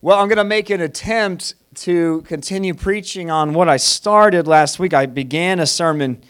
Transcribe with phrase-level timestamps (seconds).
[0.00, 4.78] Well, I'm going to make an attempt to continue preaching on what I started last
[4.78, 4.94] week.
[4.94, 6.22] I began a sermon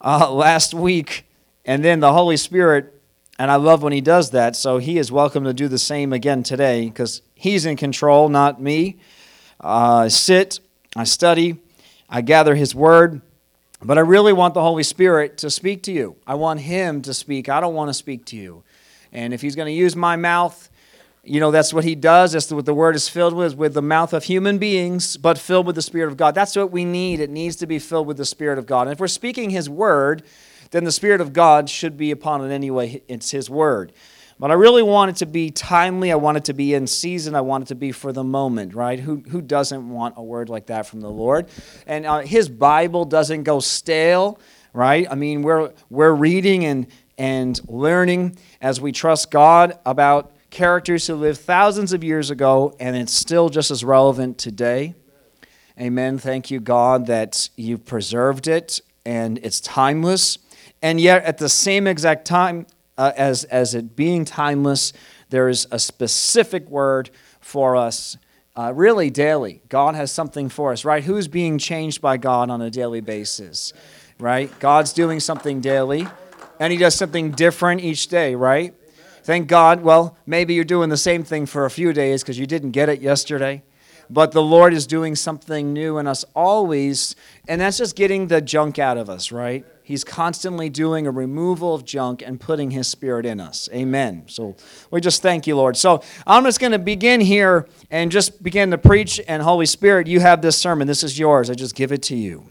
[0.00, 1.26] uh, last week,
[1.66, 2.98] and then the Holy Spirit,
[3.38, 6.14] and I love when He does that, so He is welcome to do the same
[6.14, 8.96] again today because He's in control, not me.
[9.62, 10.60] Uh, I sit,
[10.96, 11.58] I study,
[12.08, 13.20] I gather His Word,
[13.82, 16.16] but I really want the Holy Spirit to speak to you.
[16.26, 17.50] I want Him to speak.
[17.50, 18.64] I don't want to speak to you.
[19.12, 20.69] And if He's going to use my mouth,
[21.22, 22.32] you know, that's what he does.
[22.32, 25.66] That's what the word is filled with, with the mouth of human beings, but filled
[25.66, 26.34] with the Spirit of God.
[26.34, 27.20] That's what we need.
[27.20, 28.82] It needs to be filled with the Spirit of God.
[28.82, 30.22] And if we're speaking his word,
[30.70, 33.02] then the Spirit of God should be upon it anyway.
[33.06, 33.92] It's his word.
[34.38, 36.10] But I really want it to be timely.
[36.10, 37.34] I want it to be in season.
[37.34, 38.98] I want it to be for the moment, right?
[38.98, 41.50] Who, who doesn't want a word like that from the Lord?
[41.86, 44.40] And uh, his Bible doesn't go stale,
[44.72, 45.06] right?
[45.10, 46.86] I mean, we're, we're reading and,
[47.18, 52.96] and learning as we trust God about characters who lived thousands of years ago, and
[52.96, 54.94] it's still just as relevant today.
[55.80, 56.18] Amen.
[56.18, 60.38] Thank you, God, that you've preserved it and it's timeless.
[60.82, 62.66] And yet, at the same exact time
[62.98, 64.92] uh, as, as it being timeless,
[65.30, 68.16] there is a specific word for us,
[68.56, 69.62] uh, really daily.
[69.68, 71.02] God has something for us, right?
[71.02, 73.72] Who's being changed by God on a daily basis,
[74.18, 74.50] right?
[74.58, 76.06] God's doing something daily,
[76.58, 78.74] and He does something different each day, right?
[79.22, 79.82] Thank God.
[79.82, 82.88] Well, maybe you're doing the same thing for a few days because you didn't get
[82.88, 83.62] it yesterday.
[84.08, 87.14] But the Lord is doing something new in us always,
[87.46, 89.64] and that's just getting the junk out of us, right?
[89.84, 93.68] He's constantly doing a removal of junk and putting His Spirit in us.
[93.72, 94.24] Amen.
[94.26, 94.56] So
[94.90, 95.76] we just thank you, Lord.
[95.76, 99.20] So I'm just going to begin here and just begin to preach.
[99.28, 100.88] And Holy Spirit, you have this sermon.
[100.88, 101.48] This is yours.
[101.48, 102.46] I just give it to you.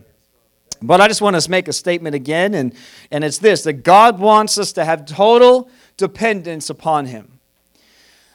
[0.81, 2.73] But I just want to make a statement again, and,
[3.12, 7.39] and it's this that God wants us to have total dependence upon Him.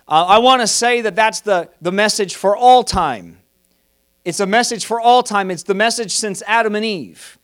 [0.06, 3.38] Uh, I want to say that that's the, the message for all time.
[4.24, 5.50] It's a message for all time.
[5.50, 7.38] It's the message since Adam and Eve.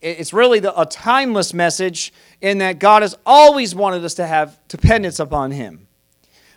[0.00, 4.58] It's really the, a timeless message in that God has always wanted us to have
[4.68, 5.86] dependence upon Him.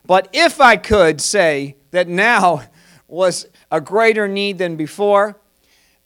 [0.06, 2.64] But if I could say that now
[3.08, 5.38] was a greater need than before,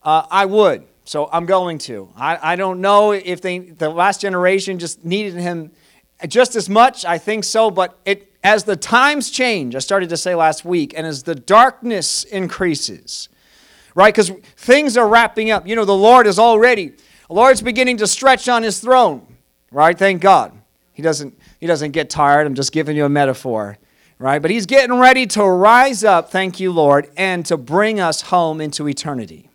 [0.03, 0.85] uh, I would.
[1.05, 2.11] So I'm going to.
[2.15, 5.71] I, I don't know if they, the last generation just needed Him
[6.27, 10.17] just as much, I think so, but it, as the times change, I started to
[10.17, 13.29] say last week, and as the darkness increases,
[13.95, 14.13] right?
[14.13, 15.67] Because things are wrapping up.
[15.67, 16.89] You know, the Lord is already,
[17.27, 19.25] the Lord's beginning to stretch on his throne,
[19.71, 19.97] right?
[19.97, 20.53] Thank God.
[20.93, 22.45] He doesn't, he doesn't get tired.
[22.45, 23.77] I'm just giving you a metaphor,
[24.17, 24.41] right?
[24.41, 28.59] But he's getting ready to rise up, thank you, Lord, and to bring us home
[28.59, 29.49] into eternity.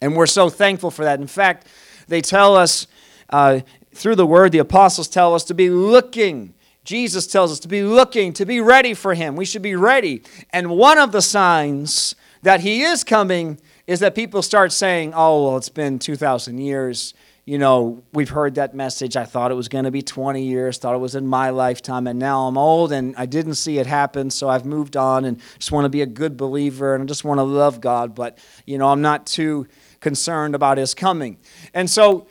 [0.00, 1.20] And we're so thankful for that.
[1.20, 1.66] In fact,
[2.08, 2.86] they tell us
[3.30, 3.60] uh,
[3.94, 6.54] through the word, the apostles tell us to be looking.
[6.84, 9.36] Jesus tells us to be looking, to be ready for him.
[9.36, 10.22] We should be ready.
[10.50, 15.44] And one of the signs that he is coming is that people start saying, oh,
[15.44, 17.14] well, it's been 2,000 years.
[17.46, 19.16] You know, we've heard that message.
[19.16, 22.06] I thought it was going to be 20 years, thought it was in my lifetime,
[22.06, 25.38] and now I'm old and I didn't see it happen, so I've moved on and
[25.58, 28.38] just want to be a good believer and I just want to love God, but,
[28.64, 29.66] you know, I'm not too
[30.00, 31.36] concerned about his coming.
[31.74, 32.26] And so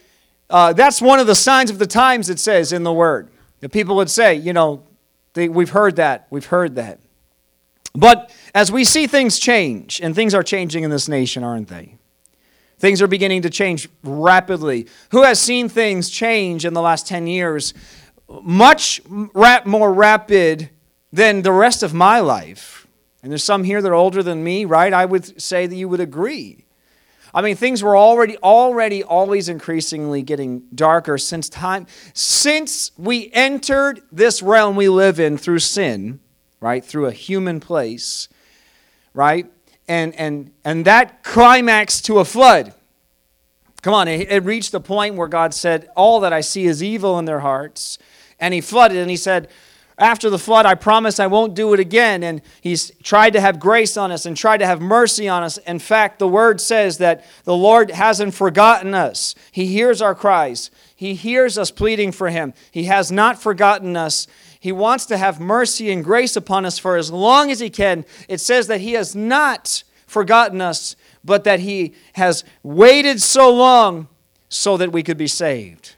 [0.50, 3.30] uh, that's one of the signs of the times it says in the Word.
[3.60, 4.84] The people would say, you know,
[5.34, 7.00] they, we've heard that, we've heard that.
[7.96, 11.98] But as we see things change, and things are changing in this nation, aren't they?
[12.80, 14.88] Things are beginning to change rapidly.
[15.12, 17.74] Who has seen things change in the last 10 years
[18.28, 20.70] much more rapid
[21.12, 22.88] than the rest of my life?
[23.22, 24.92] And there's some here that are older than me, right?
[24.92, 26.63] I would say that you would agree.
[27.34, 34.02] I mean, things were already, already, always increasingly getting darker since time, since we entered
[34.12, 36.20] this realm we live in through sin,
[36.60, 38.30] right, through a human place,
[39.14, 39.48] right,
[39.88, 42.74] and and and that climaxed to a flood.
[43.82, 46.84] Come on, it, it reached the point where God said, "All that I see is
[46.84, 47.98] evil in their hearts,"
[48.40, 49.50] and He flooded, and He said,
[50.04, 52.24] after the flood, I promise I won't do it again.
[52.24, 55.58] And he's tried to have grace on us and tried to have mercy on us.
[55.60, 59.34] In fact, the word says that the Lord hasn't forgotten us.
[59.50, 62.54] He hears our cries, He hears us pleading for Him.
[62.70, 64.28] He has not forgotten us.
[64.60, 68.04] He wants to have mercy and grace upon us for as long as He can.
[68.28, 74.10] It says that He has not forgotten us, but that He has waited so long
[74.50, 75.96] so that we could be saved,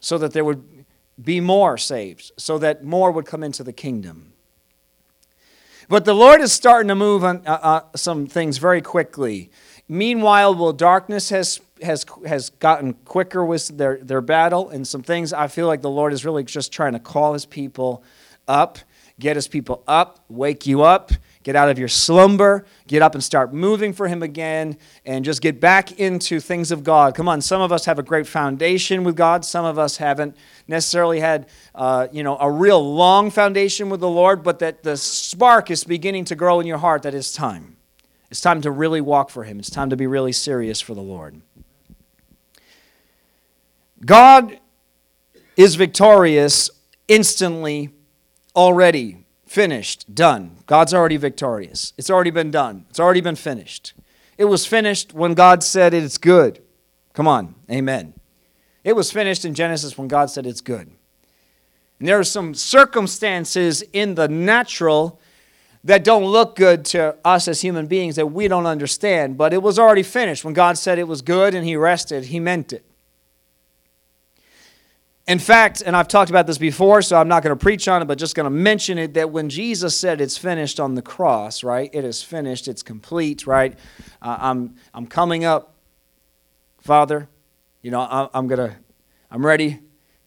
[0.00, 0.75] so that there would
[1.22, 4.32] be more saved, so that more would come into the kingdom.
[5.88, 9.50] But the Lord is starting to move on uh, uh, some things very quickly.
[9.88, 15.32] Meanwhile, well, darkness has has has gotten quicker with their their battle, and some things
[15.32, 18.02] I feel like the Lord is really just trying to call His people
[18.48, 18.78] up,
[19.20, 21.12] get His people up, wake you up,
[21.46, 25.40] Get out of your slumber, get up and start moving for Him again, and just
[25.40, 27.14] get back into things of God.
[27.14, 29.44] Come on, some of us have a great foundation with God.
[29.44, 34.08] Some of us haven't necessarily had, uh, you know, a real long foundation with the
[34.08, 37.76] Lord, but that the spark is beginning to grow in your heart that it's time.
[38.28, 39.60] It's time to really walk for Him.
[39.60, 41.40] It's time to be really serious for the Lord.
[44.04, 44.58] God
[45.56, 46.70] is victorious
[47.06, 47.90] instantly
[48.56, 50.56] already finished, done.
[50.66, 51.92] God's already victorious.
[51.96, 53.94] It's already been done, it's already been finished.
[54.38, 56.62] It was finished when God said it's good.
[57.14, 58.12] Come on, amen.
[58.84, 60.90] It was finished in Genesis when God said it's good.
[61.98, 65.18] And there are some circumstances in the natural
[65.84, 69.62] that don't look good to us as human beings that we don't understand, but it
[69.62, 70.44] was already finished.
[70.44, 72.84] When God said it was good and He rested, He meant it.
[75.26, 78.00] In fact, and I've talked about this before, so I'm not going to preach on
[78.00, 81.02] it, but just going to mention it that when Jesus said it's finished on the
[81.02, 81.90] cross, right?
[81.92, 83.76] It is finished, it's complete, right?
[84.22, 85.74] Uh, I'm, I'm coming up,
[86.80, 87.28] Father.
[87.82, 88.76] You know, I, I'm going to,
[89.28, 89.80] I'm ready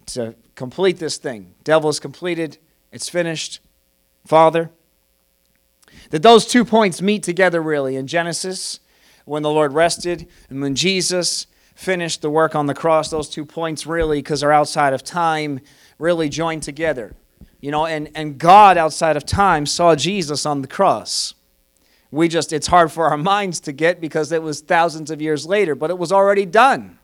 [0.07, 1.55] to complete this thing.
[1.63, 2.57] Devil is completed,
[2.91, 3.61] it's finished,
[4.25, 4.69] Father.
[6.09, 8.81] That those two points meet together really in Genesis
[9.23, 11.47] when the Lord rested and when Jesus
[11.79, 15.61] finished the work on the cross, those two points really, because they're outside of time,
[15.97, 17.15] really joined together.
[17.61, 21.35] You know, and, and God outside of time saw Jesus on the cross.
[22.11, 25.45] We just, it's hard for our minds to get because it was thousands of years
[25.45, 26.99] later, but it was already done.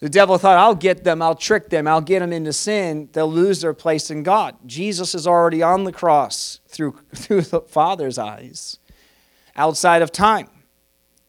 [0.00, 3.08] The devil thought, I'll get them, I'll trick them, I'll get them into sin.
[3.14, 4.56] They'll lose their place in God.
[4.66, 8.78] Jesus is already on the cross through, through the Father's eyes,
[9.56, 10.48] outside of time.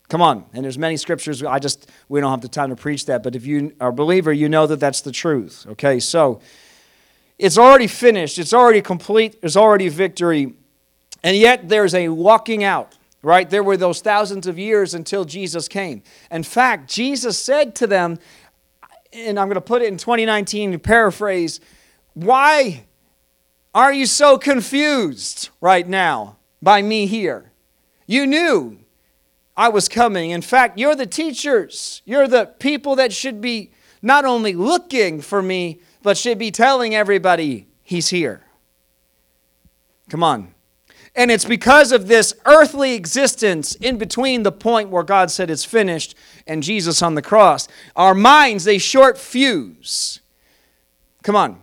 [0.08, 0.46] Come on.
[0.54, 1.44] And there's many scriptures.
[1.44, 3.24] I just, we don't have the time to preach that.
[3.24, 5.66] But if you are a believer, you know that that's the truth.
[5.72, 6.42] Okay, so
[7.38, 10.54] it's already finished, it's already complete, there's already victory.
[11.24, 13.50] And yet there's a walking out, right?
[13.50, 16.04] There were those thousands of years until Jesus came.
[16.30, 18.20] In fact, Jesus said to them,
[19.12, 21.60] and I'm going to put it in 2019 to paraphrase,
[22.14, 22.86] why
[23.74, 27.52] are you so confused right now by me here?
[28.06, 28.78] You knew
[29.58, 30.32] I was coming.
[30.32, 32.02] In fact, you're the teachers.
[32.06, 33.72] You're the people that should be
[34.02, 38.44] not only looking for me, but should be telling everybody he's here.
[40.10, 40.54] Come on.
[41.16, 45.64] And it's because of this earthly existence in between the point where God said it's
[45.64, 46.14] finished
[46.46, 47.70] and Jesus on the cross.
[47.96, 50.20] Our minds, they short fuse.
[51.24, 51.62] Come on.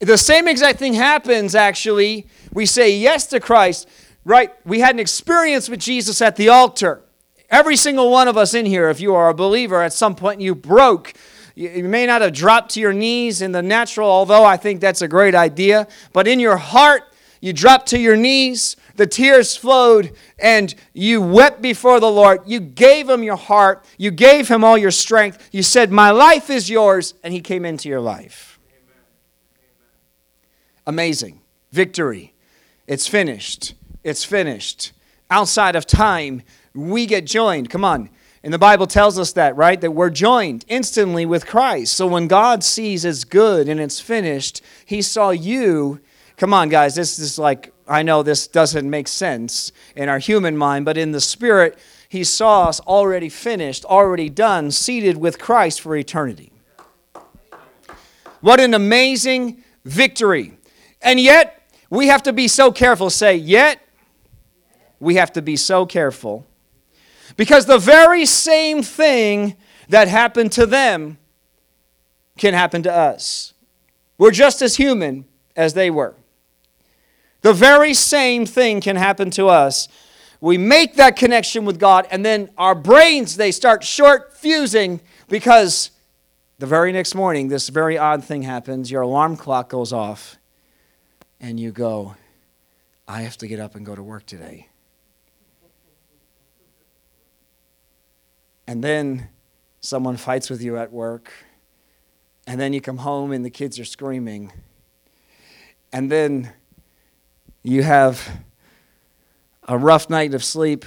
[0.00, 2.26] The same exact thing happens, actually.
[2.52, 3.88] We say yes to Christ,
[4.24, 4.52] right?
[4.64, 7.02] We had an experience with Jesus at the altar.
[7.50, 10.40] Every single one of us in here, if you are a believer, at some point
[10.40, 11.12] you broke.
[11.54, 15.02] You may not have dropped to your knees in the natural, although I think that's
[15.02, 17.02] a great idea, but in your heart,
[17.42, 22.40] you dropped to your knees, the tears flowed, and you wept before the Lord.
[22.46, 25.50] You gave him your heart, you gave him all your strength.
[25.52, 28.60] You said, My life is yours, and he came into your life.
[28.70, 29.04] Amen.
[30.86, 31.40] Amazing.
[31.72, 32.32] Victory.
[32.86, 33.74] It's finished
[34.04, 34.92] it's finished.
[35.30, 36.42] Outside of time,
[36.74, 37.70] we get joined.
[37.70, 38.10] Come on.
[38.44, 39.80] And the Bible tells us that, right?
[39.80, 41.94] That we're joined instantly with Christ.
[41.94, 46.00] So when God sees it's good and it's finished, He saw you.
[46.36, 46.96] Come on, guys.
[46.96, 51.12] This is like, I know this doesn't make sense in our human mind, but in
[51.12, 56.52] the Spirit, He saw us already finished, already done, seated with Christ for eternity.
[58.40, 60.58] What an amazing victory.
[61.00, 63.08] And yet, we have to be so careful.
[63.08, 63.78] Say, yet
[65.02, 66.46] we have to be so careful
[67.36, 69.56] because the very same thing
[69.88, 71.18] that happened to them
[72.38, 73.52] can happen to us.
[74.16, 75.24] We're just as human
[75.56, 76.14] as they were.
[77.40, 79.88] The very same thing can happen to us.
[80.40, 85.90] We make that connection with God, and then our brains, they start short fusing because
[86.60, 88.88] the very next morning, this very odd thing happens.
[88.88, 90.38] Your alarm clock goes off,
[91.40, 92.14] and you go,
[93.08, 94.68] I have to get up and go to work today.
[98.72, 99.28] And then
[99.80, 101.30] someone fights with you at work,
[102.46, 104.50] and then you come home and the kids are screaming,
[105.92, 106.50] and then
[107.62, 108.26] you have
[109.68, 110.86] a rough night of sleep,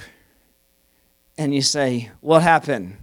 [1.38, 2.98] and you say, What happened?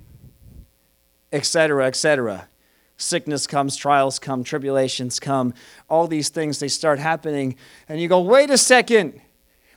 [1.31, 2.49] Etc., etc.
[2.97, 5.55] Sickness comes, trials come, tribulations come,
[5.89, 7.55] all these things, they start happening,
[7.89, 9.21] and you go, Wait a second.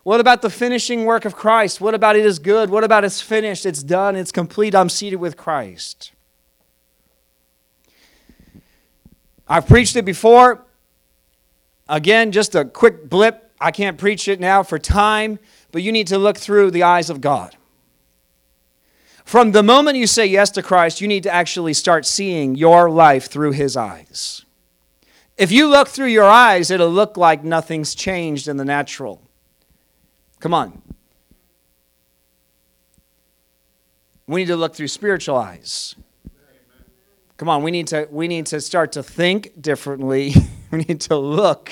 [0.06, 1.82] What about the finishing work of Christ?
[1.82, 2.70] What about it is good?
[2.70, 3.66] What about it's finished?
[3.66, 4.16] It's done.
[4.16, 4.76] It's complete.
[4.76, 6.12] I'm seated with Christ.
[9.48, 10.64] I've preached it before.
[11.90, 13.52] Again, just a quick blip.
[13.60, 15.40] I can't preach it now for time,
[15.72, 17.58] but you need to look through the eyes of God.
[19.24, 22.92] From the moment you say yes to Christ, you need to actually start seeing your
[22.92, 24.46] life through His eyes.
[25.36, 29.25] If you look through your eyes, it'll look like nothing's changed in the natural.
[30.40, 30.82] Come on.
[34.28, 35.96] We need to look through spiritual eyes.
[37.38, 40.34] Come on, we need to we need to start to think differently.
[40.72, 41.72] we need to look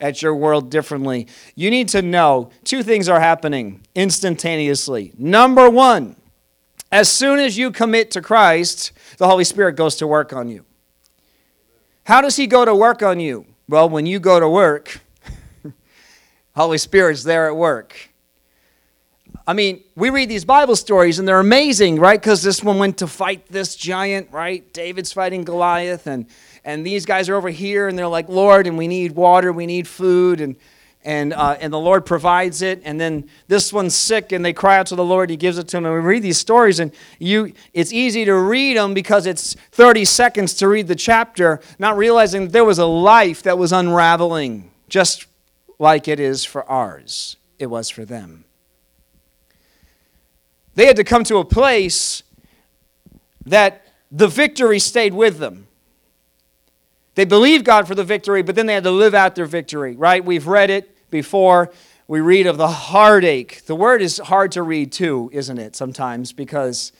[0.00, 1.28] at your world differently.
[1.54, 5.12] You need to know two things are happening instantaneously.
[5.16, 6.16] Number 1,
[6.92, 10.64] as soon as you commit to Christ, the Holy Spirit goes to work on you.
[12.04, 13.46] How does he go to work on you?
[13.68, 15.00] Well, when you go to work,
[16.58, 18.10] Holy Spirit's there at work.
[19.46, 22.20] I mean, we read these Bible stories and they're amazing, right?
[22.20, 24.70] Because this one went to fight this giant, right?
[24.72, 26.26] David's fighting Goliath, and
[26.64, 29.66] and these guys are over here, and they're like, Lord, and we need water, we
[29.66, 30.56] need food, and
[31.04, 32.82] and uh, and the Lord provides it.
[32.84, 35.68] And then this one's sick, and they cry out to the Lord, He gives it
[35.68, 35.86] to them.
[35.86, 40.04] And we read these stories, and you, it's easy to read them because it's 30
[40.04, 44.72] seconds to read the chapter, not realizing that there was a life that was unraveling,
[44.88, 45.28] just
[45.78, 47.36] like it is for ours.
[47.58, 48.44] It was for them.
[50.74, 52.22] They had to come to a place
[53.46, 55.66] that the victory stayed with them.
[57.14, 59.96] They believed God for the victory, but then they had to live out their victory,
[59.96, 60.24] right?
[60.24, 61.72] We've read it before.
[62.06, 63.66] We read of the heartache.
[63.66, 66.32] The word is hard to read too, isn't it, sometimes?
[66.32, 66.92] Because,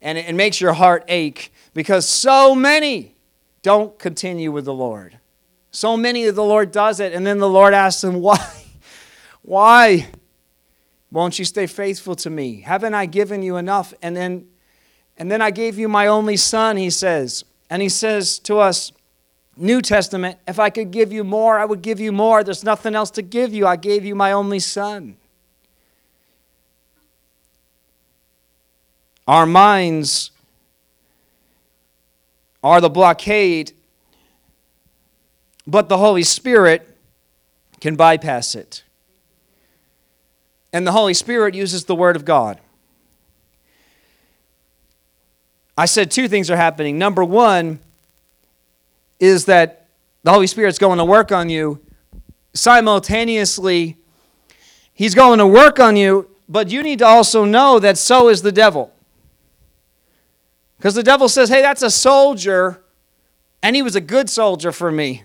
[0.00, 3.14] and it makes your heart ache because so many
[3.62, 5.19] don't continue with the Lord.
[5.70, 8.46] So many of the Lord does it, and then the Lord asks them, Why?
[9.42, 10.08] Why?
[11.12, 12.60] Won't you stay faithful to me?
[12.60, 13.92] Haven't I given you enough?
[14.00, 14.46] And then
[15.20, 17.44] and then I gave you my only son, he says.
[17.68, 18.90] And he says to us,
[19.54, 22.42] New Testament, if I could give you more, I would give you more.
[22.42, 23.66] There's nothing else to give you.
[23.66, 25.18] I gave you my only son.
[29.28, 30.30] Our minds
[32.62, 33.72] are the blockade,
[35.66, 36.86] but the Holy Spirit
[37.80, 38.84] can bypass it.
[40.72, 42.60] And the Holy Spirit uses the Word of God.
[45.76, 46.98] I said two things are happening.
[46.98, 47.80] Number one
[49.18, 49.88] is that
[50.22, 51.80] the Holy Spirit's going to work on you.
[52.52, 53.96] Simultaneously,
[55.00, 58.42] He's going to work on you, but you need to also know that so is
[58.42, 58.92] the devil.
[60.76, 62.84] Because the devil says, hey, that's a soldier,
[63.62, 65.24] and he was a good soldier for me.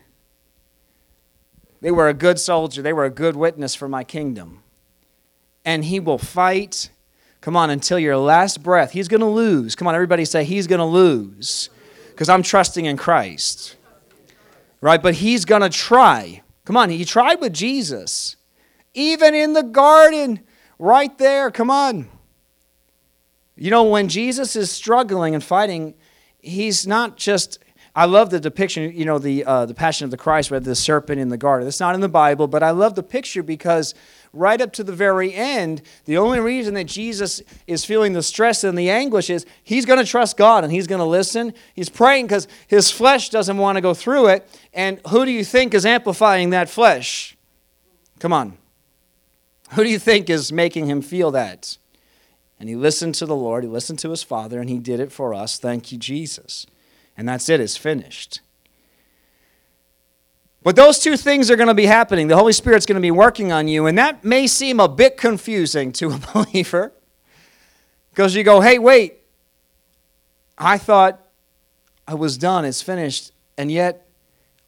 [1.86, 4.63] They were a good soldier, they were a good witness for my kingdom
[5.63, 6.89] and he will fight.
[7.42, 8.89] Come on, until your last breath.
[8.89, 9.75] He's going to lose.
[9.75, 11.70] Come on, everybody say, He's going to lose
[12.10, 13.75] because I'm trusting in Christ.
[14.82, 15.00] Right?
[15.00, 16.42] But he's going to try.
[16.65, 18.36] Come on, he tried with Jesus.
[18.96, 20.39] Even in the garden,
[20.80, 21.51] right there.
[21.51, 22.10] Come on.
[23.56, 25.94] You know, when Jesus is struggling and fighting,
[26.39, 27.60] he's not just
[27.98, 30.75] I love the depiction, you know, the, uh, the Passion of the Christ where the
[30.75, 31.66] serpent in the garden.
[31.66, 33.96] It's not in the Bible, but I love the picture because
[34.34, 38.66] right up to the very end, the only reason that Jesus is feeling the stress
[38.66, 41.54] and the anguish is he's going to trust God and he's going to listen.
[41.74, 44.50] He's praying because his flesh doesn't want to go through it.
[44.74, 47.38] And who do you think is amplifying that flesh?
[48.20, 48.58] Come on.
[49.72, 51.78] Who do you think is making him feel that?
[52.60, 55.14] And he listened to the Lord, he listened to his Father, and he did it
[55.14, 55.58] for us.
[55.58, 56.68] Thank you, Jesus
[57.18, 58.42] and that's it, it's finished.
[60.64, 62.28] But those two things are going to be happening.
[62.28, 65.16] The Holy Spirit's going to be working on you, and that may seem a bit
[65.16, 66.92] confusing to a believer
[68.10, 69.20] because you go, hey, wait,
[70.58, 71.22] I thought
[72.08, 74.08] I was done, it's finished, and yet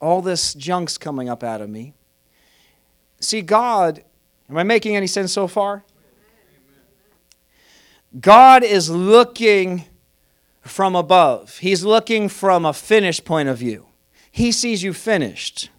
[0.00, 1.94] all this junk's coming up out of me.
[3.20, 4.04] See, God,
[4.48, 5.82] am I making any sense so far?
[8.20, 9.84] God is looking
[10.68, 11.58] from above.
[11.58, 13.86] He's looking from a finished point of view.
[14.30, 15.70] He sees you finished.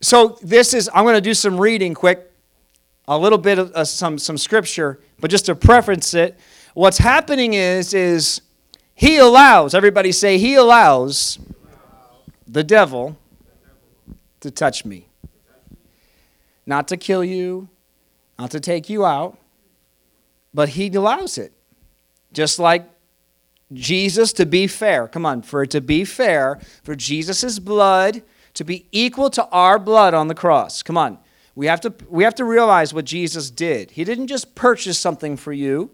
[0.00, 2.32] So this is I'm going to do some reading quick,
[3.06, 6.38] a little bit of uh, some some scripture, but just to preference it,
[6.74, 8.40] what's happening is is
[8.94, 11.38] he allows, everybody say he allows
[12.46, 13.16] the devil
[14.40, 15.08] to touch me.
[16.66, 17.68] Not to kill you,
[18.38, 19.38] not to take you out,
[20.52, 21.52] but he allows it.
[22.32, 22.88] Just like
[23.72, 25.06] Jesus to be fair.
[25.06, 28.22] Come on, for it to be fair, for Jesus' blood
[28.54, 30.82] to be equal to our blood on the cross.
[30.82, 31.18] Come on.
[31.54, 33.92] We have to we have to realize what Jesus did.
[33.92, 35.90] He didn't just purchase something for you.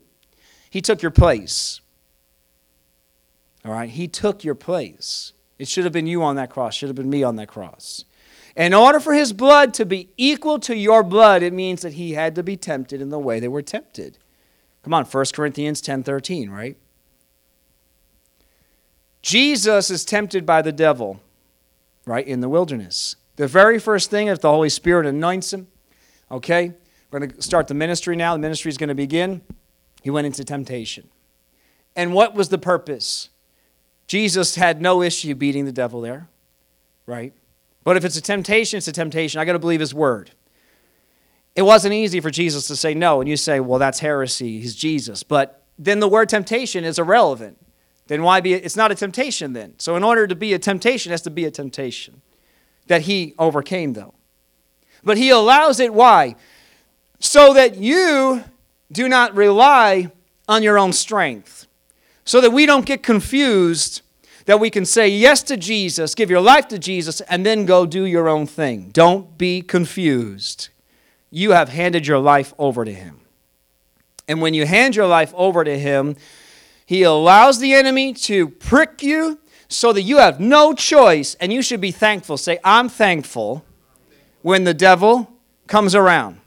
[0.70, 1.80] He took your place.
[3.64, 3.90] All right?
[3.90, 5.32] He took your place.
[5.58, 8.04] It should have been you on that cross, should have been me on that cross.
[8.54, 12.12] In order for his blood to be equal to your blood, it means that he
[12.12, 14.18] had to be tempted in the way they were tempted.
[14.82, 16.76] Come on, 1 Corinthians 10 13, right?
[19.26, 21.18] Jesus is tempted by the devil,
[22.04, 23.16] right, in the wilderness.
[23.34, 25.66] The very first thing, if the Holy Spirit anoints him,
[26.30, 26.72] okay,
[27.10, 28.34] we're going to start the ministry now.
[28.34, 29.40] The ministry is going to begin.
[30.00, 31.08] He went into temptation.
[31.96, 33.30] And what was the purpose?
[34.06, 36.28] Jesus had no issue beating the devil there,
[37.04, 37.32] right?
[37.82, 39.40] But if it's a temptation, it's a temptation.
[39.40, 40.30] I got to believe his word.
[41.56, 44.60] It wasn't easy for Jesus to say no, and you say, well, that's heresy.
[44.60, 45.24] He's Jesus.
[45.24, 47.58] But then the word temptation is irrelevant.
[48.08, 48.54] Then why be?
[48.54, 49.74] It's not a temptation then.
[49.78, 52.22] So in order to be a temptation, it has to be a temptation
[52.86, 54.14] that he overcame, though.
[55.02, 55.92] But he allows it.
[55.92, 56.36] Why?
[57.18, 58.44] So that you
[58.92, 60.12] do not rely
[60.48, 61.66] on your own strength.
[62.24, 64.02] So that we don't get confused
[64.46, 67.84] that we can say yes to Jesus, give your life to Jesus, and then go
[67.84, 68.90] do your own thing.
[68.92, 70.68] Don't be confused.
[71.30, 73.20] You have handed your life over to Him.
[74.28, 76.16] And when you hand your life over to Him,
[76.86, 81.60] He allows the enemy to prick you so that you have no choice, and you
[81.60, 82.38] should be thankful.
[82.38, 83.64] Say, I'm thankful
[84.42, 85.28] when the devil
[85.66, 86.40] comes around.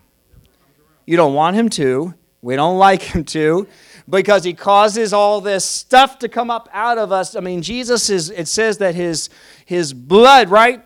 [1.06, 3.68] You don't want him to, we don't like him to
[4.10, 7.36] because he causes all this stuff to come up out of us.
[7.36, 9.30] I mean, Jesus is, it says that his,
[9.66, 10.84] his blood, right?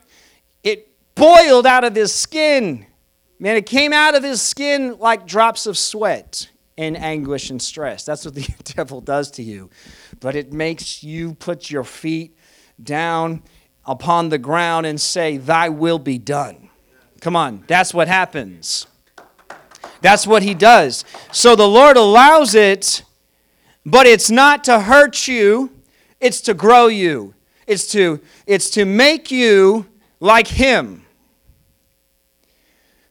[0.64, 2.88] It boiled out of his skin.
[3.38, 8.06] Man, it came out of his skin like drops of sweat in anguish and stress.
[8.06, 9.70] That's what the devil does to you.
[10.20, 12.38] But it makes you put your feet
[12.82, 13.44] down
[13.86, 16.70] upon the ground and say, Thy will be done.
[17.22, 18.88] Come on, that's what happens.
[20.02, 21.06] That's what he does.
[21.32, 23.04] So the Lord allows it,
[23.86, 25.72] but it's not to hurt you,
[26.20, 27.34] it's to grow you.
[27.66, 29.86] It's to it's to make you
[30.20, 31.03] like him.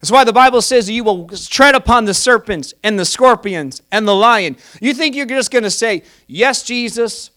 [0.02, 4.06] That's why the Bible says you will tread upon the serpents and the scorpions and
[4.06, 4.56] the lion.
[4.80, 7.30] You think you're just going to say, Yes, Jesus,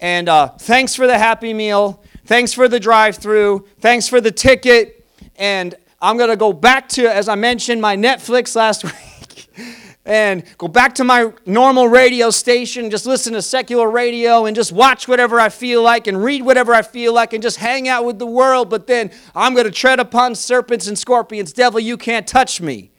[0.00, 4.32] and uh, thanks for the happy meal, thanks for the drive through, thanks for the
[4.32, 9.78] ticket, and I'm going to go back to, as I mentioned, my Netflix last week
[10.04, 14.72] and go back to my normal radio station, just listen to secular radio and just
[14.72, 18.04] watch whatever I feel like and read whatever I feel like and just hang out
[18.04, 18.68] with the world.
[18.68, 21.52] But then I'm going to tread upon serpents and scorpions.
[21.52, 22.90] Devil, you can't touch me.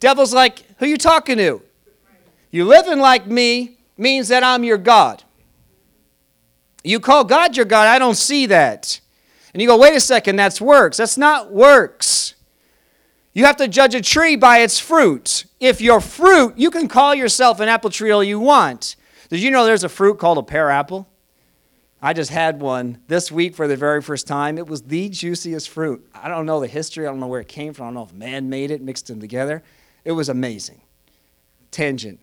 [0.00, 1.62] Devil's like, who you talking to?
[2.50, 5.24] You living like me means that I'm your God.
[6.82, 9.00] You call God your God, I don't see that.
[9.52, 10.98] And you go, wait a second, that's works.
[10.98, 12.35] That's not works.
[13.36, 15.44] You have to judge a tree by its fruit.
[15.60, 18.96] If your fruit, you can call yourself an apple tree all you want.
[19.28, 21.06] Did you know there's a fruit called a pear apple?
[22.00, 24.56] I just had one this week for the very first time.
[24.56, 26.08] It was the juiciest fruit.
[26.14, 28.04] I don't know the history, I don't know where it came from, I don't know
[28.04, 29.62] if man made it, mixed them together.
[30.02, 30.80] It was amazing.
[31.70, 32.20] Tangent.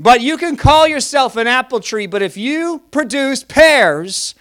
[0.00, 4.34] But you can call yourself an apple tree, but if you produce pears,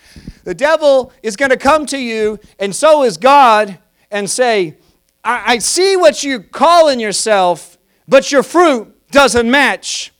[0.45, 3.77] the devil is going to come to you, and so is God,
[4.09, 4.77] and say,
[5.23, 10.11] I, I see what you're calling yourself, but your fruit doesn't match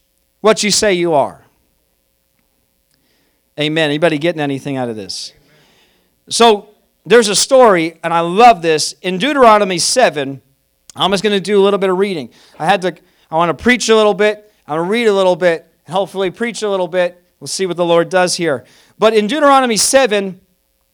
[0.42, 1.44] what you say you are.
[3.60, 3.90] Amen.
[3.90, 5.34] Anybody getting anything out of this?
[6.30, 6.70] So
[7.06, 8.94] there's a story, and I love this.
[9.02, 10.42] In Deuteronomy 7,
[10.96, 12.30] I'm just going to do a little bit of reading.
[12.58, 12.96] I had to,
[13.30, 16.32] I want to preach a little bit, I'm going to read a little bit, hopefully
[16.32, 17.20] preach a little bit.
[17.40, 18.64] We'll see what the Lord does here.
[18.98, 20.40] But in Deuteronomy 7,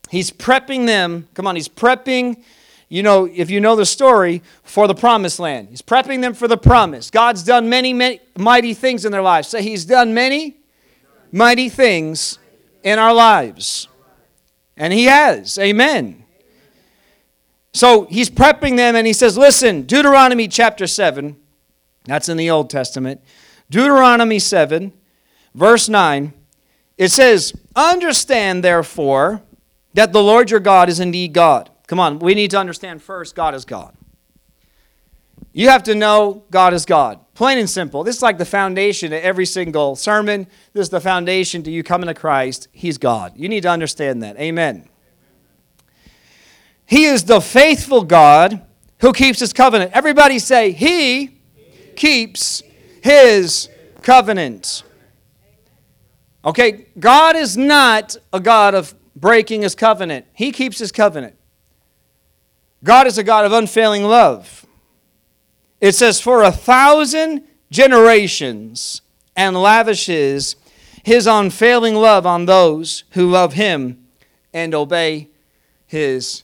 [0.09, 1.27] he's prepping them.
[1.35, 2.43] Come on, he's prepping
[2.89, 5.69] you know, if you know the story, for the promised land.
[5.69, 7.11] He's prepping them for the promise.
[7.11, 9.47] God's done many, many mighty things in their lives.
[9.47, 10.57] Say, He's done many
[11.31, 12.39] mighty things
[12.83, 13.87] in our lives.
[14.75, 15.59] And He has.
[15.59, 16.25] Amen.
[17.73, 21.37] So He's prepping them and He says, Listen, Deuteronomy chapter 7,
[22.05, 23.21] that's in the Old Testament.
[23.69, 24.91] Deuteronomy 7,
[25.53, 26.33] verse 9,
[26.97, 29.43] it says, Understand therefore
[29.93, 33.33] that the Lord your God is indeed God Come on, we need to understand first
[33.33, 33.95] God is God.
[35.53, 37.19] You have to know God is God.
[37.33, 38.03] Plain and simple.
[38.03, 40.45] This is like the foundation of every single sermon.
[40.73, 42.67] This is the foundation to you coming to Christ.
[42.71, 43.33] He's God.
[43.35, 44.37] You need to understand that.
[44.37, 44.87] Amen.
[46.85, 48.61] He is the faithful God
[48.99, 49.91] who keeps his covenant.
[49.95, 51.39] Everybody say, He
[51.95, 52.61] keeps
[53.01, 53.67] his
[54.03, 54.83] covenant.
[56.45, 61.38] Okay, God is not a God of breaking his covenant, He keeps his covenant.
[62.83, 64.65] God is a God of unfailing love.
[65.81, 69.01] It says, for a thousand generations
[69.35, 70.55] and lavishes
[71.03, 74.05] his unfailing love on those who love him
[74.53, 75.29] and obey
[75.85, 76.43] his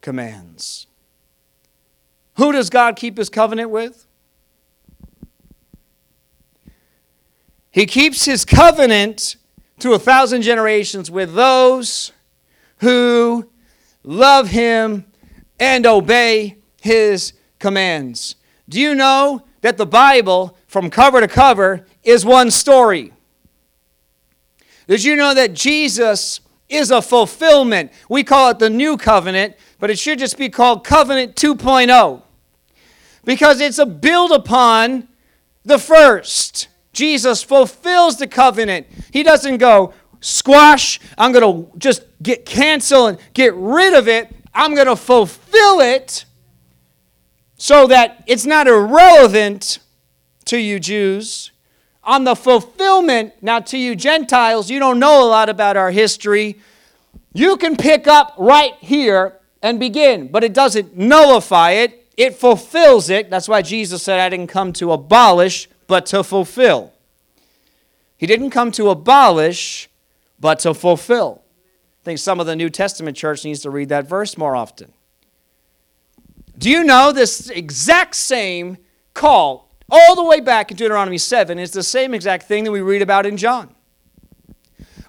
[0.00, 0.86] commands.
[2.36, 4.06] Who does God keep his covenant with?
[7.70, 9.36] He keeps his covenant
[9.80, 12.12] to a thousand generations with those
[12.78, 13.50] who
[14.02, 15.04] love him
[15.58, 18.36] and obey his commands.
[18.68, 23.12] Do you know that the Bible, from cover to cover, is one story?
[24.86, 27.92] Did you know that Jesus is a fulfillment?
[28.08, 32.22] We call it the new covenant, but it should just be called covenant 2.0
[33.24, 35.08] because it's a build upon
[35.64, 36.68] the first.
[36.92, 38.86] Jesus fulfills the covenant.
[39.12, 44.34] He doesn't go, squash, I'm going to just get cancel and get rid of it.
[44.58, 46.24] I'm going to fulfill it
[47.56, 49.78] so that it's not irrelevant
[50.46, 51.52] to you Jews.
[52.02, 56.58] On the fulfillment, now to you Gentiles, you don't know a lot about our history.
[57.32, 63.10] You can pick up right here and begin, but it doesn't nullify it, it fulfills
[63.10, 63.30] it.
[63.30, 66.92] That's why Jesus said, I didn't come to abolish, but to fulfill.
[68.16, 69.88] He didn't come to abolish,
[70.40, 71.42] but to fulfill.
[72.08, 74.94] I think some of the New Testament church needs to read that verse more often.
[76.56, 78.78] Do you know this exact same
[79.12, 82.80] call, all the way back in Deuteronomy 7, is the same exact thing that we
[82.80, 83.74] read about in John?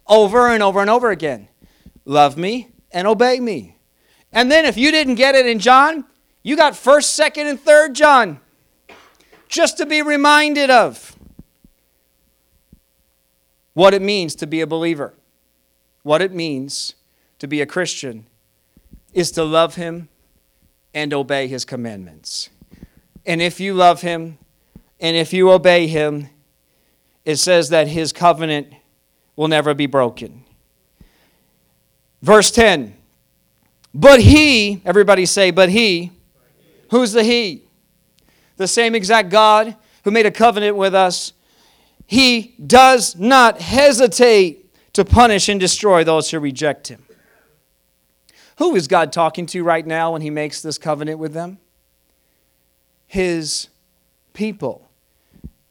[0.08, 1.48] Over and over and over again.
[2.04, 3.78] Love me and obey me.
[4.34, 6.04] And then if you didn't get it in John,
[6.44, 8.42] you got 1st, 2nd, and 3rd John.
[9.48, 11.16] Just to be reminded of
[13.74, 15.14] what it means to be a believer,
[16.04, 16.96] what it means
[17.40, 18.28] to be a Christian,
[19.14, 20.10] is to love Him
[20.94, 22.50] and obey His commandments.
[23.26, 24.38] And if you love Him
[25.00, 26.30] and if you obey Him,
[27.26, 28.74] it says that His covenant
[29.36, 30.44] will never be broken.
[32.22, 32.96] Verse 10
[33.94, 36.12] But He, everybody say, but He,
[36.92, 37.64] who's the He?
[38.58, 41.34] The same exact God who made a covenant with us
[42.10, 44.59] he does not hesitate
[44.94, 47.04] to punish and destroy those who reject him.
[48.58, 51.60] Who is God talking to right now when he makes this covenant with them?
[53.08, 53.70] His
[54.34, 54.90] people.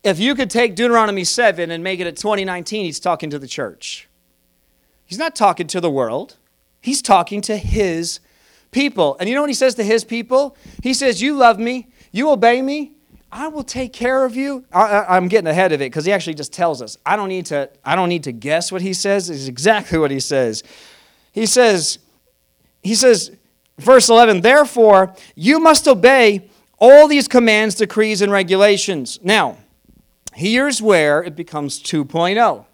[0.03, 3.47] If you could take Deuteronomy 7 and make it at 2019, he's talking to the
[3.47, 4.09] church.
[5.05, 6.37] He's not talking to the world,
[6.81, 8.21] he's talking to his
[8.71, 9.17] people.
[9.19, 10.57] And you know what he says to his people?
[10.83, 12.93] He says, You love me, you obey me,
[13.31, 14.65] I will take care of you.
[14.73, 16.97] I, am getting ahead of it because he actually just tells us.
[17.05, 17.71] I don't need to.
[17.85, 19.29] I don't need to guess what he says.
[19.29, 20.63] It's exactly what he says.
[21.33, 21.99] He says.
[22.83, 23.33] He says,
[23.79, 24.41] verse 11.
[24.41, 29.19] Therefore, you must obey all these commands, decrees, and regulations.
[29.23, 29.59] Now,
[30.33, 32.65] here's where it becomes 2.0.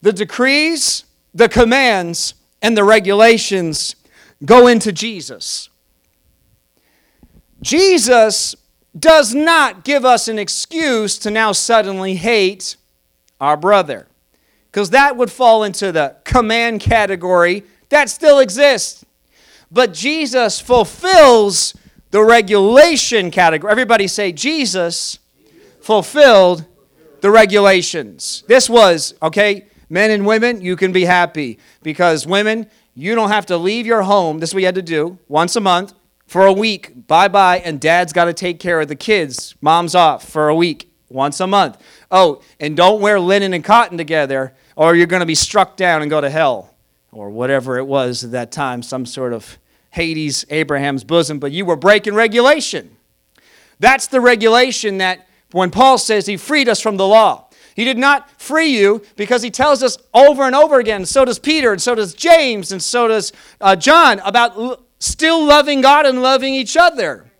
[0.00, 3.96] The decrees, the commands, and the regulations
[4.44, 5.68] go into Jesus.
[7.60, 8.56] Jesus
[8.98, 12.76] does not give us an excuse to now suddenly hate
[13.40, 14.08] our brother.
[14.70, 19.04] Because that would fall into the command category that still exists.
[19.70, 21.74] But Jesus fulfills
[22.10, 23.70] the regulation category.
[23.70, 25.18] Everybody say, Jesus
[25.80, 26.64] fulfilled
[27.20, 28.44] the regulations.
[28.46, 33.46] This was, okay, men and women, you can be happy because women, you don't have
[33.46, 34.38] to leave your home.
[34.38, 35.92] This you had to do once a month
[36.28, 39.56] for a week, bye bye, and dad's got to take care of the kids.
[39.60, 41.82] Mom's off for a week, once a month.
[42.10, 46.02] Oh, and don't wear linen and cotton together, or you're going to be struck down
[46.02, 46.74] and go to hell,
[47.10, 49.58] or whatever it was at that time, some sort of
[49.90, 52.94] Hades, Abraham's bosom, but you were breaking regulation.
[53.80, 57.48] That's the regulation that when Paul says he freed us from the law.
[57.74, 61.38] He did not free you because he tells us over and over again, so does
[61.38, 66.22] Peter, and so does James, and so does uh, John, about still loving God and
[66.22, 67.30] loving each other.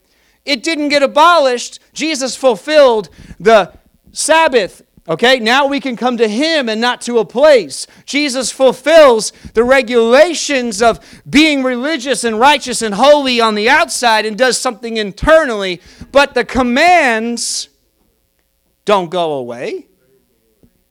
[0.44, 1.80] It didn't get abolished.
[1.92, 3.72] Jesus fulfilled the
[4.12, 4.82] Sabbath.
[5.08, 7.86] Okay, now we can come to Him and not to a place.
[8.04, 14.36] Jesus fulfills the regulations of being religious and righteous and holy on the outside and
[14.36, 15.80] does something internally,
[16.12, 17.68] but the commands
[18.84, 19.86] don't go away.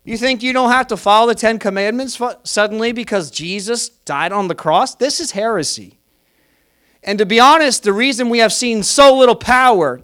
[0.03, 4.47] You think you don't have to follow the Ten Commandments suddenly because Jesus died on
[4.47, 4.95] the cross?
[4.95, 5.96] This is heresy.
[7.07, 10.01] And to be honest, the reason we have seen so little power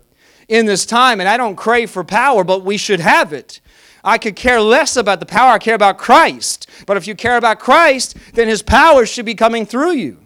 [0.48, 3.60] in this time, and I don't crave for power, but we should have it.
[4.06, 6.70] I could care less about the power, I care about Christ.
[6.88, 10.20] But if you care about Christ, then his power should be coming through you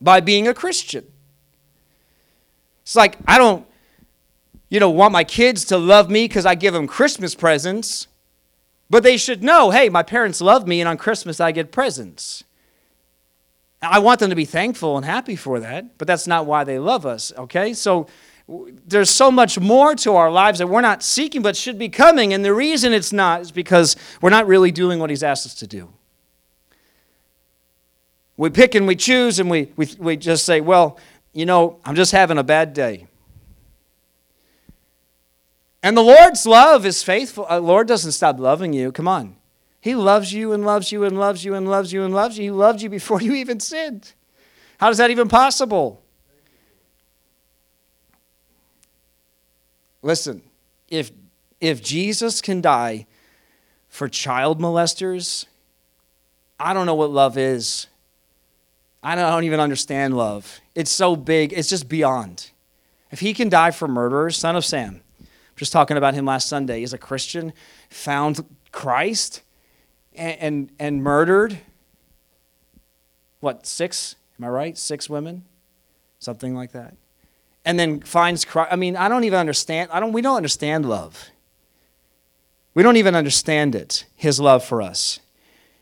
[0.00, 1.04] by being a Christian.
[2.82, 3.66] It's like, I don't,
[4.68, 8.06] you know, want my kids to love me because I give them Christmas presents,
[8.88, 12.44] but they should know hey, my parents love me, and on Christmas I get presents.
[13.82, 16.78] I want them to be thankful and happy for that, but that's not why they
[16.78, 17.72] love us, okay?
[17.72, 18.08] So
[18.86, 22.34] there's so much more to our lives that we're not seeking but should be coming.
[22.34, 25.54] And the reason it's not is because we're not really doing what He's asked us
[25.56, 25.88] to do.
[28.36, 30.98] We pick and we choose and we, we, we just say, well,
[31.32, 33.06] you know, I'm just having a bad day.
[35.82, 37.44] And the Lord's love is faithful.
[37.44, 38.92] The uh, Lord doesn't stop loving you.
[38.92, 39.36] Come on.
[39.80, 42.44] He loves you and loves you and loves you and loves you and loves you.
[42.44, 44.12] He loved you before you even sinned.
[44.78, 46.02] How is that even possible?
[50.02, 50.42] Listen,
[50.88, 51.10] if,
[51.60, 53.06] if Jesus can die
[53.88, 55.46] for child molesters,
[56.58, 57.86] I don't know what love is.
[59.02, 60.60] I don't, I don't even understand love.
[60.74, 62.50] It's so big, it's just beyond.
[63.10, 65.00] If he can die for murderers, son of Sam,
[65.56, 67.52] just talking about him last Sunday, he's a Christian,
[67.88, 69.42] found Christ
[70.14, 71.58] and, and, and murdered,
[73.40, 74.16] what, six?
[74.38, 74.78] Am I right?
[74.78, 75.44] Six women?
[76.18, 76.94] Something like that
[77.64, 78.72] and then finds Christ.
[78.72, 79.90] I mean, I don't even understand.
[79.92, 81.30] I don't, we don't understand love.
[82.74, 85.20] We don't even understand it, his love for us.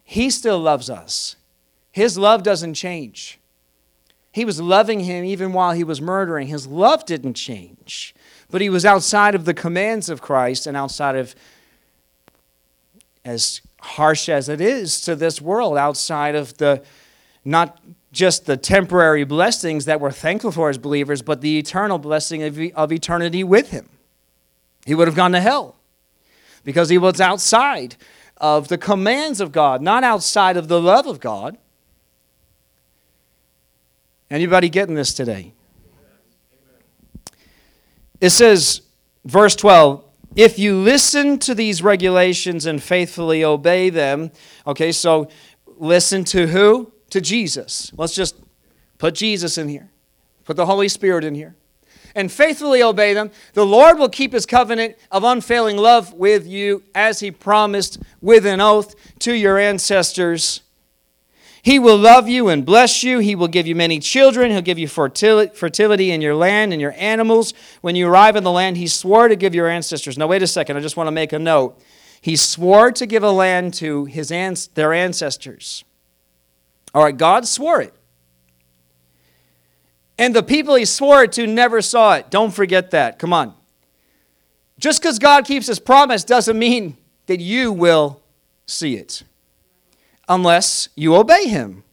[0.02, 1.36] He still loves us.
[1.92, 3.38] His love doesn't change.
[4.32, 6.48] He was loving him even while he was murdering.
[6.48, 8.14] His love didn't change.
[8.50, 11.34] But he was outside of the commands of Christ and outside of,
[13.24, 16.82] as harsh as it is to this world, outside of the
[17.44, 17.80] not
[18.12, 22.58] just the temporary blessings that we're thankful for as believers, but the eternal blessing of,
[22.74, 23.88] of eternity with Him.
[24.86, 25.76] He would have gone to hell
[26.64, 27.96] because he was outside
[28.38, 31.58] of the commands of God, not outside of the love of God.
[34.30, 35.52] Anybody getting this today?
[38.20, 38.82] It says,
[39.24, 40.04] verse 12,
[40.36, 44.30] if you listen to these regulations and faithfully obey them,
[44.66, 45.28] okay, so
[45.78, 46.92] listen to who?
[47.10, 47.92] to Jesus.
[47.96, 48.36] Let's just
[48.98, 49.90] put Jesus in here,
[50.44, 51.56] put the Holy Spirit in here,
[52.14, 53.30] and faithfully obey them.
[53.54, 58.46] The Lord will keep his covenant of unfailing love with you as he promised with
[58.46, 60.62] an oath to your ancestors.
[61.68, 63.18] He will love you and bless you.
[63.18, 64.50] He will give you many children.
[64.50, 67.52] He'll give you fertility in your land and your animals.
[67.82, 70.16] When you arrive in the land, he swore to give your ancestors.
[70.16, 70.78] Now, wait a second.
[70.78, 71.78] I just want to make a note.
[72.22, 74.30] He swore to give a land to his,
[74.72, 75.84] their ancestors.
[76.94, 77.92] All right, God swore it.
[80.16, 82.30] And the people he swore it to never saw it.
[82.30, 83.18] Don't forget that.
[83.18, 83.52] Come on.
[84.78, 88.22] Just because God keeps his promise doesn't mean that you will
[88.64, 89.22] see it
[90.28, 91.84] unless you obey him.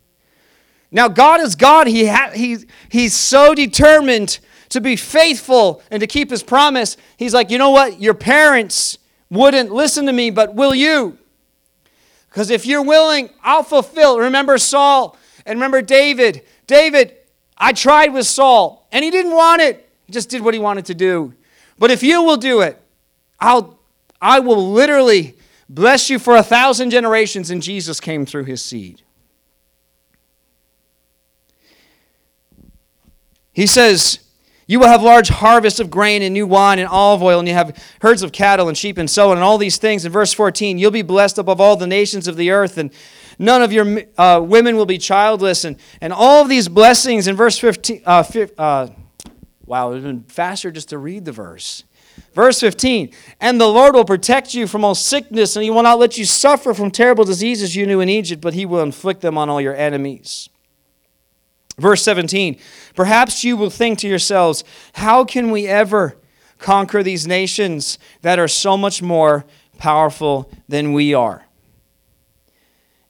[0.92, 1.88] Now, God is God.
[1.88, 2.58] He ha- he,
[2.90, 6.98] he's so determined to be faithful and to keep his promise.
[7.18, 8.00] He's like, you know what?
[8.00, 8.98] Your parents
[9.30, 11.18] wouldn't listen to me, but will you?
[12.30, 14.20] Because if you're willing, I'll fulfill.
[14.20, 16.42] Remember Saul and remember David.
[16.68, 17.16] David,
[17.58, 19.90] I tried with Saul and he didn't want it.
[20.06, 21.34] He just did what he wanted to do.
[21.80, 22.82] But if you will do it,
[23.40, 23.80] I'll
[24.22, 25.36] I will literally
[25.70, 29.02] bless you for a thousand generations, and Jesus came through his seed.
[33.52, 34.20] He says,
[34.68, 37.54] you will have large harvests of grain and new wine and olive oil, and you
[37.54, 40.06] have herds of cattle and sheep and so on, and all these things.
[40.06, 42.92] In verse 14, you'll be blessed above all the nations of the earth, and
[43.38, 47.28] none of your uh, women will be childless, and, and all of these blessings.
[47.28, 48.24] In verse 15, uh,
[48.58, 48.88] uh,
[49.66, 51.84] wow, it would have been faster just to read the verse.
[52.34, 56.00] Verse 15, and the Lord will protect you from all sickness, and he will not
[56.00, 59.38] let you suffer from terrible diseases you knew in Egypt, but he will inflict them
[59.38, 60.50] on all your enemies.
[61.78, 62.58] Verse 17
[62.96, 66.18] Perhaps you will think to yourselves, how can we ever
[66.58, 69.46] conquer these nations that are so much more
[69.78, 71.46] powerful than we are?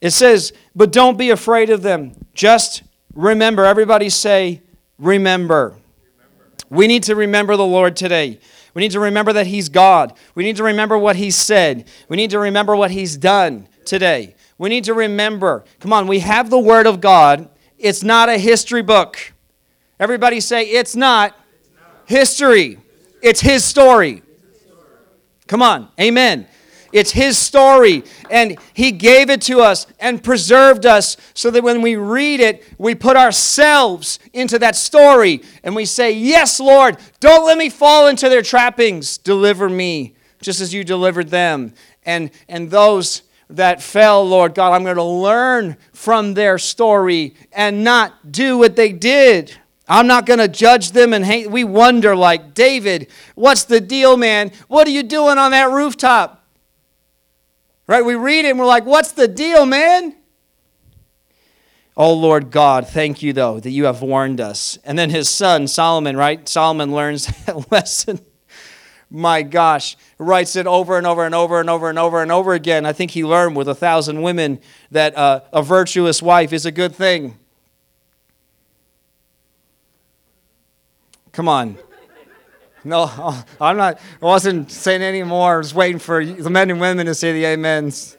[0.02, 2.14] It says, but don't be afraid of them.
[2.34, 2.84] Just
[3.16, 3.66] remember.
[3.66, 4.62] Everybody say,
[5.00, 5.70] remember.
[5.70, 5.80] remember.
[6.70, 8.40] We need to remember the Lord today.
[8.76, 10.14] We need to remember that He's God.
[10.36, 11.88] We need to remember what He said.
[12.10, 14.36] We need to remember what He's done today.
[14.60, 15.66] We need to remember.
[15.80, 19.34] Come on, we have the Word of God it's not a history book.
[20.00, 21.38] Everybody say, it's not,
[22.06, 22.80] history.
[23.22, 24.22] It's his story.
[25.48, 25.90] Come on.
[26.00, 26.48] Amen.
[26.96, 28.06] It's his story.
[28.32, 32.64] And he gave it to us and preserved us so that when we read it,
[32.78, 38.08] we put ourselves into that story and we say, Yes, Lord, don't let me fall
[38.08, 39.18] into their trappings.
[39.18, 41.74] Deliver me just as you delivered them.
[42.06, 44.72] And, and those that fell, Lord God.
[44.72, 49.54] I'm going to learn from their story and not do what they did.
[49.86, 51.52] I'm not going to judge them and hate.
[51.52, 54.54] We wonder, like, David, what's the deal, man?
[54.70, 56.45] What are you doing on that rooftop?
[57.88, 58.04] Right?
[58.04, 60.16] We read it and we're like, what's the deal, man?
[61.98, 64.78] Oh Lord God, thank you though that you have warned us.
[64.84, 66.48] And then his son, Solomon, right?
[66.48, 68.20] Solomon learns that lesson.
[69.10, 72.54] My gosh, writes it over and over and over and over and over and over
[72.54, 72.86] again.
[72.86, 74.60] I think he learned with a thousand women
[74.92, 77.38] that uh, a virtuous wife is a good thing.
[81.32, 81.78] Come on.
[82.86, 83.04] No,
[83.60, 85.56] I'm not, I wasn't saying any more.
[85.56, 88.16] I was waiting for the men and women to say the amens.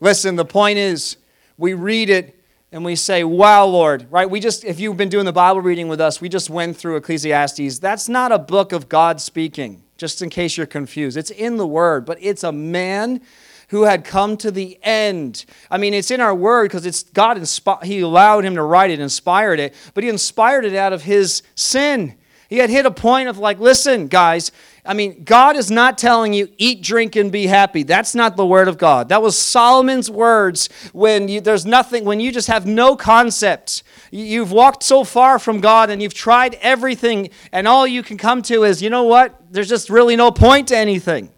[0.00, 1.16] Listen, the point is,
[1.56, 2.36] we read it
[2.72, 4.28] and we say, Wow, Lord, right?
[4.28, 6.96] We just, if you've been doing the Bible reading with us, we just went through
[6.96, 7.78] Ecclesiastes.
[7.78, 11.16] That's not a book of God speaking, just in case you're confused.
[11.16, 13.20] It's in the Word, but it's a man
[13.68, 15.44] who had come to the end.
[15.70, 18.90] I mean, it's in our word because it's God inspi- he allowed him to write
[18.90, 22.18] it, inspired it, but he inspired it out of his sin.
[22.52, 24.52] He had hit a point of like, listen, guys,
[24.84, 27.82] I mean, God is not telling you eat, drink, and be happy.
[27.82, 29.08] That's not the word of God.
[29.08, 33.84] That was Solomon's words when you, there's nothing, when you just have no concept.
[34.10, 38.42] You've walked so far from God and you've tried everything, and all you can come
[38.42, 39.34] to is, you know what?
[39.50, 41.30] There's just really no point to anything.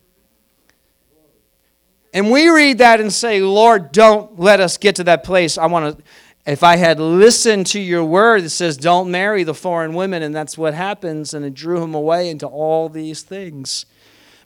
[2.13, 5.59] And we read that and say, Lord, don't let us get to that place.
[5.59, 6.05] I want to
[6.47, 10.35] if I had listened to your word, it says, don't marry the foreign women, and
[10.35, 13.87] that's what happens, and it drew him away into all these things.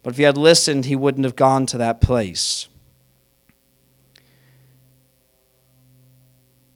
[0.02, 2.68] But if he had listened, he wouldn't have gone to that place.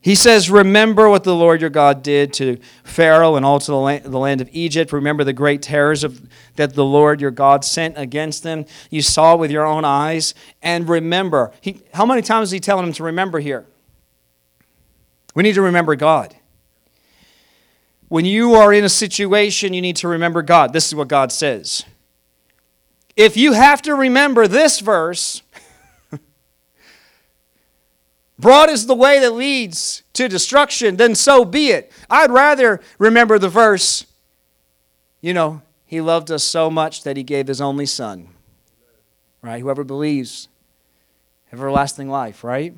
[0.01, 4.19] He says, Remember what the Lord your God did to Pharaoh and all to the
[4.19, 4.93] land, of Egypt.
[4.93, 8.67] Remember the great terrors of, that the Lord your God sent against them.
[8.91, 10.35] You saw with your own eyes.
[10.61, 13.65] And remember, he, how many times is he telling them to remember here?
[15.35, 16.37] We need to remember God.
[18.09, 20.73] When you are in a situation, you need to remember God.
[20.73, 21.85] This is what God says.
[23.16, 25.42] If you have to remember this verse,
[28.38, 31.90] broad is the way that leads to destruction, then so be it.
[32.11, 34.07] I'd rather remember the verse,
[35.23, 38.29] you know, he loved us so much that he gave his only son.
[39.42, 39.61] Right?
[39.61, 40.49] Whoever believes,
[41.53, 42.75] everlasting life, right?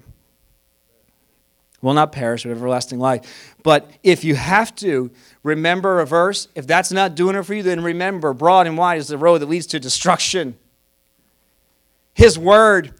[1.85, 3.55] Will not perish with everlasting life.
[3.63, 5.11] But if you have to
[5.43, 8.99] remember a verse, if that's not doing it for you, then remember broad and wide
[8.99, 10.57] is the road that leads to destruction.
[12.15, 12.95] His word,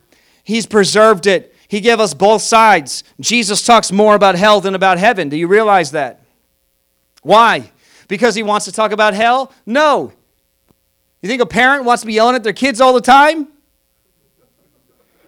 [0.45, 1.55] He's preserved it.
[1.67, 3.03] He gave us both sides.
[3.19, 5.31] Jesus talks more about hell than about heaven.
[5.31, 6.21] Do you realize that?
[7.23, 7.73] Why?
[8.07, 9.51] Because He wants to talk about hell?
[9.65, 10.13] No.
[11.23, 13.49] You think a parent wants to be yelling at their kids all the time?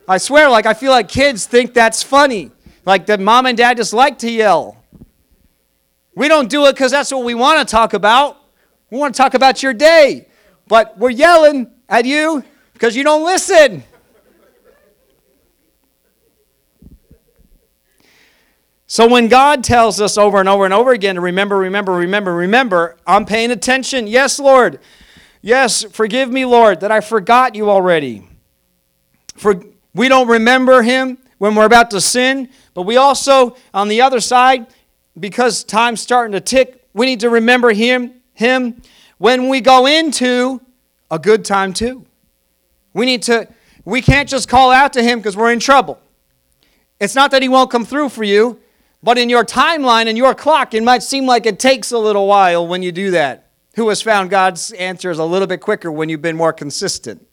[0.06, 2.50] I swear, like, I feel like kids think that's funny.
[2.86, 4.76] Like the mom and dad just like to yell.
[6.14, 8.38] We don't do it because that's what we want to talk about.
[8.90, 10.28] We want to talk about your day.
[10.68, 13.82] But we're yelling at you because you don't listen.
[18.86, 22.34] So when God tells us over and over and over again to remember, remember, remember,
[22.34, 24.06] remember, I'm paying attention.
[24.06, 24.78] Yes, Lord.
[25.42, 28.28] Yes, forgive me, Lord, that I forgot you already.
[29.34, 29.60] For
[29.92, 34.20] we don't remember him when we're about to sin, but we also, on the other
[34.20, 34.66] side,
[35.18, 38.80] because time's starting to tick, we need to remember him, him
[39.18, 40.60] when we go into
[41.10, 42.04] a good time too.
[42.92, 43.48] We need to,
[43.84, 46.00] we can't just call out to him because we're in trouble.
[46.98, 48.60] It's not that he won't come through for you,
[49.02, 52.26] but in your timeline and your clock, it might seem like it takes a little
[52.26, 53.50] while when you do that.
[53.74, 57.25] Who has found God's answers a little bit quicker when you've been more consistent?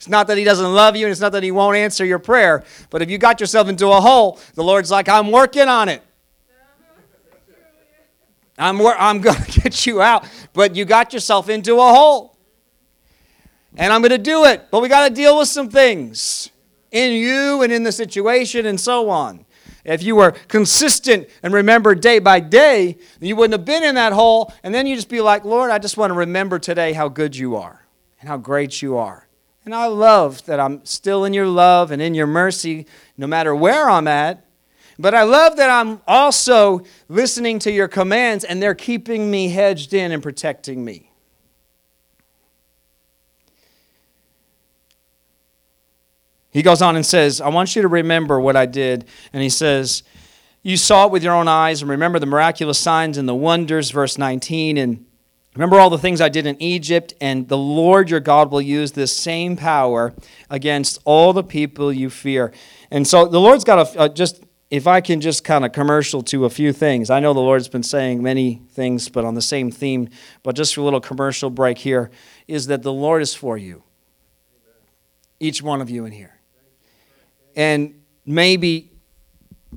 [0.00, 2.18] It's not that he doesn't love you and it's not that he won't answer your
[2.18, 2.64] prayer.
[2.88, 6.02] But if you got yourself into a hole, the Lord's like, I'm working on it.
[8.56, 10.26] I'm, wor- I'm going to get you out.
[10.54, 12.34] But you got yourself into a hole.
[13.76, 14.68] And I'm going to do it.
[14.70, 16.48] But we got to deal with some things
[16.90, 19.44] in you and in the situation and so on.
[19.84, 24.14] If you were consistent and remember day by day, you wouldn't have been in that
[24.14, 24.50] hole.
[24.62, 27.36] And then you just be like, Lord, I just want to remember today how good
[27.36, 27.84] you are
[28.18, 29.26] and how great you are.
[29.64, 33.54] And I love that I'm still in your love and in your mercy no matter
[33.54, 34.46] where I'm at.
[34.98, 39.94] But I love that I'm also listening to your commands and they're keeping me hedged
[39.94, 41.10] in and protecting me.
[46.50, 49.06] He goes on and says, I want you to remember what I did.
[49.32, 50.02] And he says,
[50.62, 53.90] You saw it with your own eyes and remember the miraculous signs and the wonders,
[53.90, 54.76] verse 19.
[54.76, 55.06] And
[55.54, 58.92] Remember all the things I did in Egypt, and the Lord your God will use
[58.92, 60.14] this same power
[60.48, 62.52] against all the people you fear.
[62.90, 66.22] And so the Lord's got a, uh, just, if I can just kind of commercial
[66.24, 67.10] to a few things.
[67.10, 70.08] I know the Lord's been saying many things, but on the same theme,
[70.44, 72.12] but just for a little commercial break here
[72.46, 73.82] is that the Lord is for you,
[75.40, 76.38] each one of you in here.
[77.56, 78.92] And maybe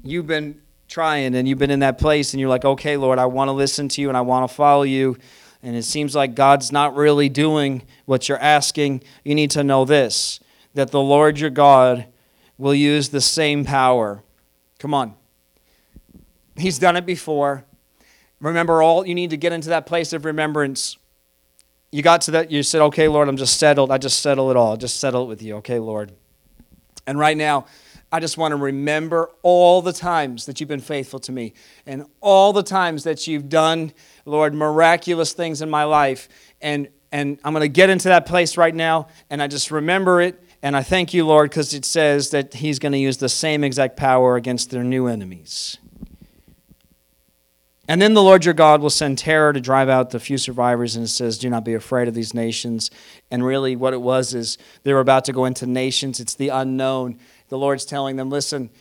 [0.04, 3.26] you've been trying and you've been in that place and you're like, okay, Lord, I
[3.26, 5.18] want to listen to you and I want to follow you.
[5.64, 9.02] And it seems like God's not really doing what you're asking.
[9.24, 10.40] You need to know this
[10.74, 12.08] that the Lord your God
[12.58, 14.24] will use the same power.
[14.80, 15.14] Come on.
[16.58, 17.64] He's done it before.
[18.40, 20.98] Remember all you need to get into that place of remembrance.
[21.92, 23.92] You got to that, you said, okay, Lord, I'm just settled.
[23.92, 24.76] I just settle it all.
[24.76, 25.58] Just settle it with you.
[25.58, 26.12] Okay, Lord.
[27.08, 27.68] And right now,
[28.14, 31.54] I just want to remember all the times that you've been faithful to me
[31.88, 33.92] and all the times that you've done,
[34.24, 36.30] Lord, miraculous things in my life.
[36.62, 40.22] And, and I'm going to get into that place right now, and I just remember
[40.22, 40.40] it.
[40.62, 43.64] And I thank you, Lord, because it says that He's going to use the same
[43.64, 45.80] exact power against their new enemies.
[47.88, 50.96] And then the Lord your God will send terror to drive out the few survivors.
[50.96, 52.92] And it says, Do not be afraid of these nations.
[53.30, 56.20] And really, what it was is they were about to go into nations.
[56.20, 57.20] It's the unknown.
[57.54, 58.72] The Lord's telling them, Listen,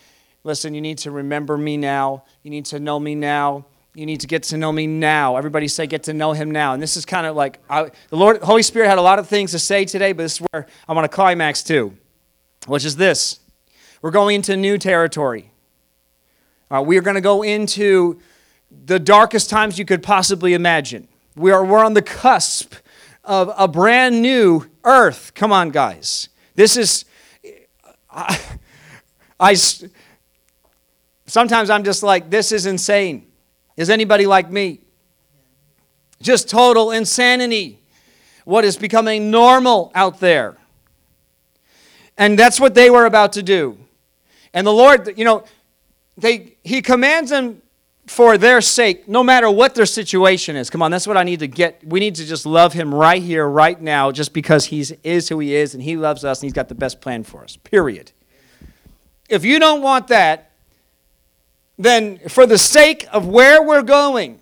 [0.45, 2.25] listen, you need to remember me now.
[2.43, 3.66] You need to know me now.
[3.95, 5.37] You need to get to know me now.
[5.37, 6.73] Everybody say, Get to know him now.
[6.73, 9.29] And this is kind of like I, the Lord, Holy Spirit had a lot of
[9.29, 11.95] things to say today, but this is where I want to climax to,
[12.66, 13.41] which is this.
[14.01, 15.53] We're going into new territory.
[16.70, 18.23] Uh, we are going to go into
[18.87, 21.09] the darkest times you could possibly imagine.
[21.37, 22.73] We are, we're on the cusp
[23.23, 25.33] of a brand new earth.
[25.35, 26.31] Come on, guys.
[26.55, 27.05] This is,
[28.11, 28.41] I,
[29.43, 29.57] I
[31.26, 33.26] sometimes I'm just like, this is insane.
[33.76, 34.80] Is anybody like me?
[36.20, 37.80] Just total insanity.
[38.45, 40.57] What is becoming normal out there.
[42.16, 43.78] And that's what they were about to do.
[44.55, 45.45] And the Lord, you know,
[46.16, 47.62] they, he commands them
[48.07, 50.70] for their sake, no matter what their situation is.
[50.70, 51.82] Come on, that's what I need to get.
[51.84, 55.38] We need to just love him right here, right now, just because he is who
[55.38, 57.57] he is and he loves us and he's got the best plan for us.
[57.57, 58.12] Period.
[59.33, 60.51] If you don't want that,
[61.78, 64.39] then for the sake of where we're going,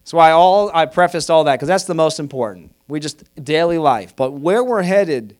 [0.00, 2.74] that's why all I prefaced all that because that's the most important.
[2.88, 5.36] We just daily life, but where we're headed,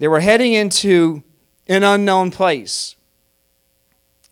[0.00, 1.22] they were heading into
[1.68, 2.96] an unknown place.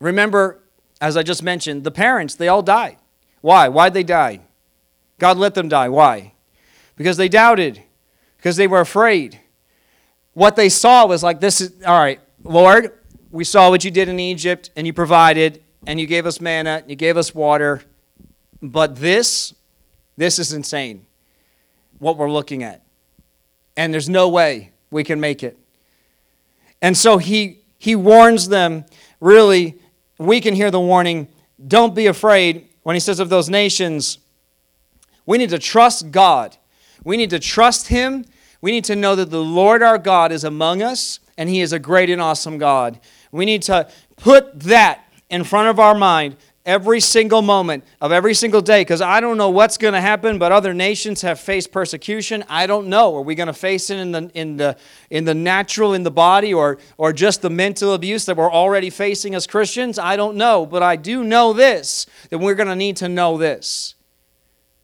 [0.00, 0.58] Remember,
[1.00, 2.96] as I just mentioned, the parents, they all died.
[3.40, 3.68] Why?
[3.68, 4.40] Why'd they die?
[5.20, 5.88] God let them die.
[5.88, 6.32] Why?
[6.96, 7.84] Because they doubted,
[8.36, 9.38] because they were afraid.
[10.34, 12.92] What they saw was like, this is, all right, Lord,
[13.30, 16.78] we saw what you did in Egypt, and you provided, and you gave us manna,
[16.82, 17.82] and you gave us water.
[18.62, 19.54] But this,
[20.16, 21.06] this is insane,
[21.98, 22.84] what we're looking at.
[23.76, 25.58] And there's no way we can make it.
[26.82, 28.84] And so he, he warns them
[29.20, 29.78] really
[30.18, 31.28] we can hear the warning
[31.66, 34.18] don't be afraid when he says of those nations.
[35.26, 36.56] We need to trust God.
[37.04, 38.24] We need to trust Him.
[38.60, 41.72] We need to know that the Lord our God is among us and He is
[41.72, 43.00] a great and awesome God.
[43.32, 46.36] We need to put that in front of our mind
[46.66, 50.38] every single moment of every single day because I don't know what's going to happen,
[50.38, 52.44] but other nations have faced persecution.
[52.48, 53.16] I don't know.
[53.16, 54.76] Are we going to face it in the, in the,
[55.08, 58.90] in the natural, in the body, or, or just the mental abuse that we're already
[58.90, 59.98] facing as Christians?
[59.98, 60.66] I don't know.
[60.66, 63.94] But I do know this that we're going to need to know this.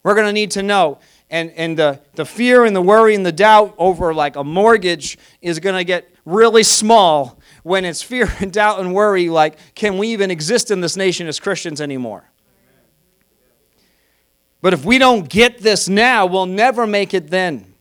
[0.02, 0.98] We're going to need to know.
[1.28, 5.18] And, and the, the fear and the worry and the doubt over like a mortgage
[5.42, 9.98] is going to get really small when it's fear and doubt and worry like, can
[9.98, 12.30] we even exist in this nation as Christians anymore?
[14.60, 17.74] But if we don't get this now, we'll never make it then.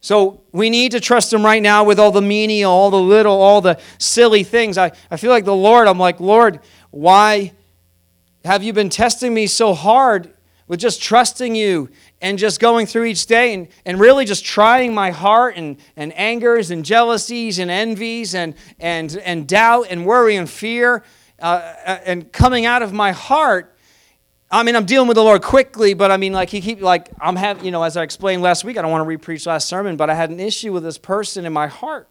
[0.00, 3.40] So we need to trust Him right now with all the menial, all the little,
[3.40, 4.78] all the silly things.
[4.78, 6.60] I, I feel like the Lord, I'm like, Lord,
[6.90, 7.52] why
[8.44, 10.32] have you been testing me so hard
[10.66, 11.90] with just trusting you
[12.20, 16.12] and just going through each day and, and really just trying my heart and, and
[16.16, 21.02] angers and jealousies and envies and, and, and doubt and worry and fear
[21.40, 23.74] uh, uh and coming out of my heart.
[24.50, 27.08] I mean i'm dealing with the lord quickly but i mean like he keep like
[27.20, 29.68] i'm having you know as i explained last week i don't want to repreach last
[29.68, 32.08] sermon but i had an issue with this person in my heart.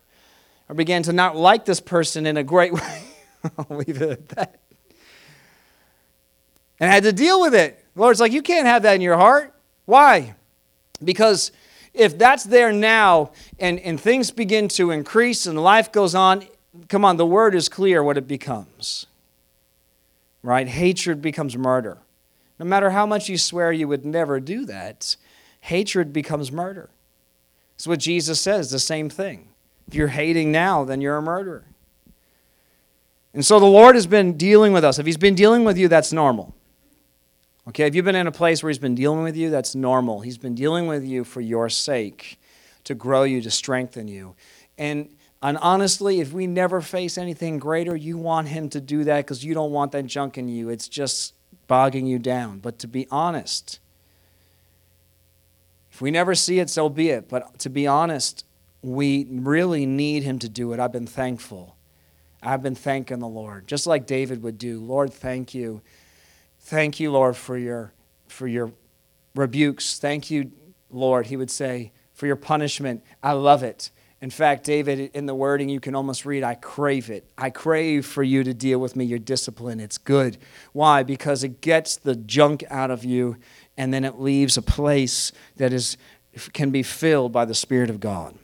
[0.70, 3.04] I began to not like this person in a great way.
[3.58, 4.60] I'll leave it at that.
[6.80, 7.86] And i had to deal with it.
[7.94, 9.54] The lord's like you can't have that in your heart
[9.90, 10.36] why?
[11.04, 11.52] Because
[11.96, 16.46] if that's there now and, and things begin to increase and life goes on,
[16.90, 19.08] come on, the word is clear what it becomes.
[20.44, 20.68] Right?
[20.68, 21.98] Hatred becomes murder.
[22.60, 25.16] No matter how much you swear you would never do that,
[25.62, 26.92] hatred becomes murder.
[27.76, 29.48] It's what Jesus says, the same thing.
[29.88, 31.64] If you're hating now, then you're a murderer.
[33.34, 35.00] And so the Lord has been dealing with us.
[35.00, 36.54] If He's been dealing with you, that's normal.
[37.68, 40.22] Okay, if you've been in a place where He's been dealing with you, that's normal.
[40.22, 42.40] He's been dealing with you for your sake,
[42.86, 44.36] to grow you, to strengthen you.
[44.78, 45.10] And
[45.42, 49.44] And honestly, if we never face anything greater, you want Him to do that because
[49.46, 50.70] you don't want that junk in you.
[50.70, 51.34] It's just
[51.68, 52.60] bogging you down.
[52.60, 53.80] But to be honest,
[55.92, 57.30] if we never see it, so be it.
[57.30, 58.46] But to be honest,
[58.82, 60.80] we really need Him to do it.
[60.80, 61.76] I've been thankful.
[62.42, 64.80] I've been thanking the Lord, just like David would do.
[64.80, 65.82] Lord, thank you.
[66.70, 67.94] Thank you, Lord, for your,
[68.28, 68.72] for your
[69.34, 69.98] rebukes.
[69.98, 70.52] Thank you,
[70.92, 73.04] Lord, he would say, for your punishment.
[73.24, 73.90] I love it.
[74.22, 77.28] In fact, David, in the wording, you can almost read, I crave it.
[77.40, 79.80] I crave for you to deal with me, your discipline.
[79.80, 80.38] It's good.
[80.72, 81.02] Why?
[81.02, 83.38] Because it gets the junk out of you,
[83.76, 85.98] and then it leaves a place that is,
[86.54, 88.38] can be filled by the Spirit of God.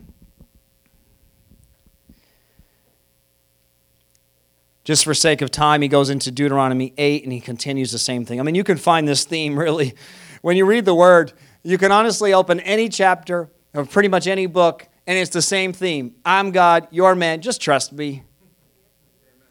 [4.85, 8.23] Just for sake of time, he goes into Deuteronomy 8 and he continues the same
[8.23, 8.39] thing.
[8.39, 9.95] I mean, you can find this theme really.
[10.41, 11.33] When you read the word,
[11.63, 15.73] you can honestly open any chapter of pretty much any book and it's the same
[15.73, 16.15] theme.
[16.23, 18.23] I'm God, you're man, just trust me.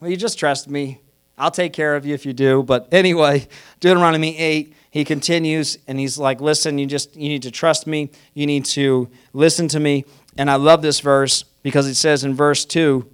[0.01, 1.01] Well, you just trust me.
[1.37, 2.63] I'll take care of you if you do.
[2.63, 3.49] But anyway,
[3.81, 8.11] Deuteronomy 8, he continues and he's like, listen, you just you need to trust me.
[8.35, 10.05] You need to listen to me.
[10.37, 13.09] And I love this verse because it says in verse 2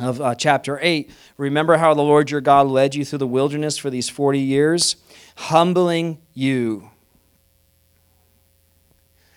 [0.00, 3.76] of uh, chapter 8, remember how the Lord your God led you through the wilderness
[3.76, 4.96] for these 40 years,
[5.36, 6.90] humbling you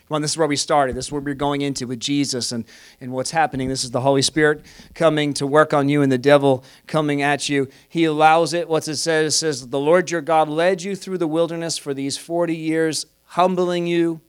[0.08, 0.94] Come on, this is where we started.
[0.94, 2.64] This is where we're going into with Jesus and,
[3.00, 3.68] and what's happening.
[3.68, 7.48] This is the Holy Spirit coming to work on you and the devil coming at
[7.48, 7.68] you.
[7.88, 8.68] He allows it.
[8.68, 9.34] What it says?
[9.34, 13.06] It says, The Lord your God led you through the wilderness for these 40 years,
[13.24, 14.20] humbling you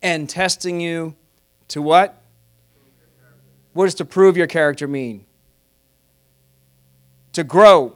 [0.00, 1.14] and testing you
[1.68, 2.22] to what?
[3.74, 5.26] What does to prove your character mean?
[7.32, 7.94] To grow,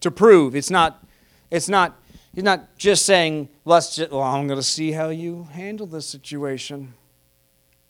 [0.00, 0.54] to prove.
[0.54, 1.04] It's not,
[1.50, 1.98] it's not
[2.38, 6.06] He's not just saying, let's just, well, I'm going to see how you handle this
[6.06, 6.94] situation.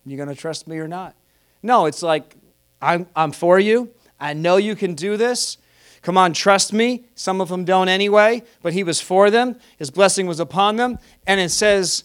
[0.07, 1.15] You going to trust me or not?
[1.63, 2.35] No, it's like,
[2.81, 3.91] I'm, I'm for you.
[4.19, 5.59] I know you can do this.
[6.01, 7.05] Come on, trust me.
[7.15, 9.57] Some of them don't anyway, but he was for them.
[9.77, 10.99] His blessing was upon them.
[11.27, 12.05] And it says,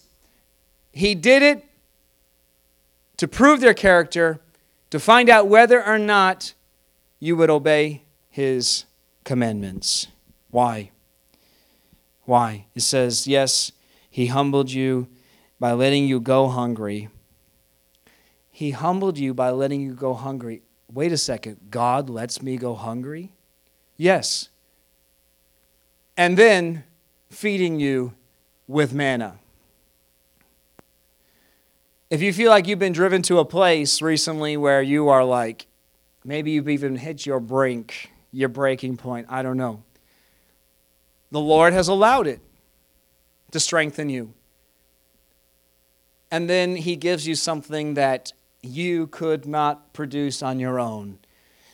[0.92, 1.64] he did it
[3.16, 4.38] to prove their character,
[4.90, 6.52] to find out whether or not
[7.20, 8.02] you would obey
[8.34, 8.84] his
[9.22, 10.08] commandments.
[10.50, 10.90] Why?
[12.24, 12.66] Why?
[12.74, 13.70] It says, Yes,
[14.10, 15.06] he humbled you
[15.60, 17.10] by letting you go hungry.
[18.50, 20.62] He humbled you by letting you go hungry.
[20.92, 21.58] Wait a second.
[21.70, 23.30] God lets me go hungry?
[23.96, 24.48] Yes.
[26.16, 26.82] And then
[27.30, 28.14] feeding you
[28.66, 29.38] with manna.
[32.10, 35.68] If you feel like you've been driven to a place recently where you are like,
[36.24, 39.82] maybe you've even hit your brink, your breaking point, I don't know.
[41.30, 42.40] The Lord has allowed it
[43.52, 44.34] to strengthen you.
[46.30, 51.18] And then He gives you something that you could not produce on your own.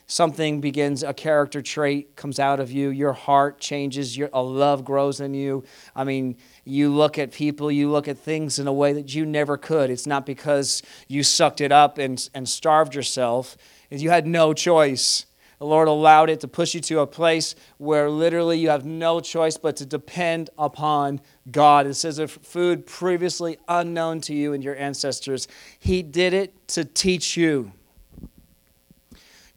[0.07, 2.91] Something begins, a character trait comes out of you.
[2.91, 4.17] Your heart changes.
[4.17, 5.63] Your, a love grows in you.
[5.95, 9.25] I mean, you look at people, you look at things in a way that you
[9.25, 9.89] never could.
[9.89, 13.57] It's not because you sucked it up and, and starved yourself,
[13.89, 15.27] you had no choice.
[15.61, 19.21] The Lord allowed it to push you to a place where literally you have no
[19.21, 21.87] choice but to depend upon God.
[21.87, 25.49] It says of food previously unknown to you and your ancestors,
[25.79, 27.73] He did it to teach you.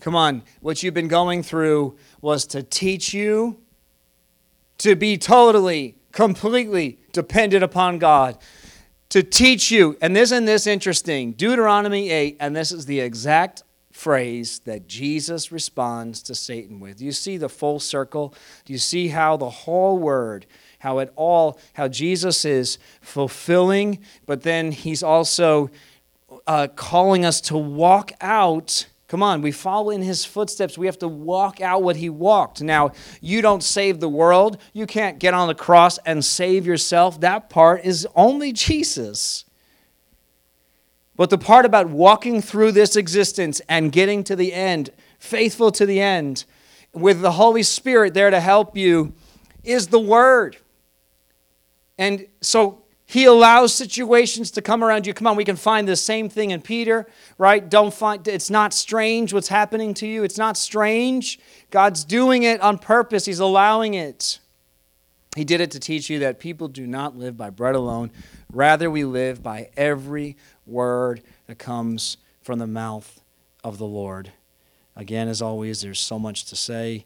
[0.02, 3.62] Come on, what you've been going through was to teach you
[4.80, 8.38] to be totally, completely dependent upon God
[9.08, 9.96] to teach you.
[10.02, 11.32] And isn't this interesting?
[11.32, 17.00] Deuteronomy 8, and this is the exact phrase that Jesus responds to Satan with.
[17.00, 18.34] You see the full circle?
[18.66, 20.48] Do you see how the whole word,
[20.80, 25.70] how it all, how Jesus is fulfilling, but then he's also
[26.48, 28.88] uh, calling us to walk out.
[29.08, 30.76] Come on, we follow in his footsteps.
[30.76, 32.64] We have to walk out what he walked.
[32.64, 34.58] Now, you don't save the world.
[34.74, 37.22] You can't get on the cross and save yourself.
[37.22, 39.46] That part is only Jesus.
[41.16, 44.90] But the part about walking through this existence and getting to the end,
[45.20, 46.46] faithful to the end,
[46.94, 49.14] with the Holy Spirit there to help you,
[49.64, 50.58] is the Word.
[51.98, 55.14] And so he allows situations to come around you.
[55.14, 57.06] Come on, we can find the same thing in Peter,
[57.38, 57.70] right?
[57.70, 60.24] Don't find it's not strange what's happening to you.
[60.24, 61.40] It's not strange.
[61.70, 63.26] God's doing it on purpose.
[63.26, 64.40] He's allowing it.
[65.36, 68.12] He did it to teach you that people do not live by bread alone.
[68.52, 73.22] Rather, we live by every word that comes from the mouth
[73.64, 74.32] of the Lord.
[74.96, 77.06] Again, as always, there's so much to say,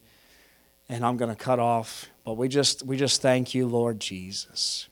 [0.90, 4.88] and I'm going to cut off, but we just, we just thank you, Lord Jesus.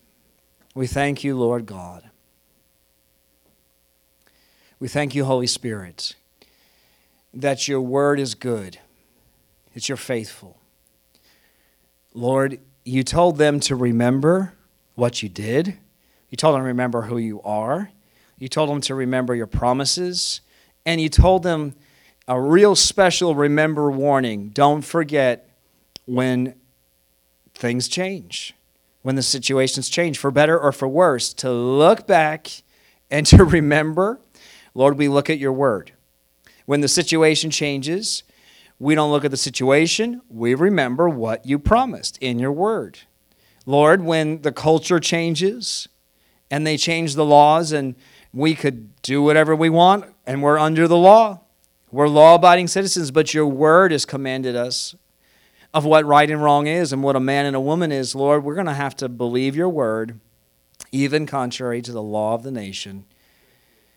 [0.74, 2.10] We thank you, Lord God.
[4.78, 6.14] We thank you, Holy Spirit.
[7.36, 8.78] that your word is good,
[9.74, 10.58] that you're faithful.
[12.14, 14.54] Lord, you told them to remember
[14.94, 15.76] what you did.
[16.30, 17.90] You told them to remember who you are.
[18.38, 20.40] You told them to remember your promises.
[20.84, 21.74] And you told them
[22.28, 25.50] a real special remember warning don't forget
[26.06, 26.54] when
[27.54, 28.54] things change,
[29.02, 32.62] when the situations change, for better or for worse, to look back
[33.10, 34.20] and to remember.
[34.74, 35.92] Lord, we look at your word.
[36.66, 38.22] When the situation changes,
[38.78, 42.98] we don't look at the situation, we remember what you promised in your word.
[43.64, 45.88] Lord, when the culture changes
[46.50, 47.94] and they change the laws and
[48.36, 51.40] we could do whatever we want and we're under the law,
[51.90, 54.94] we're law abiding citizens, but your word has commanded us
[55.72, 58.14] of what right and wrong is and what a man and a woman is.
[58.14, 60.20] Lord, we're going to have to believe your word,
[60.92, 63.06] even contrary to the law of the nation.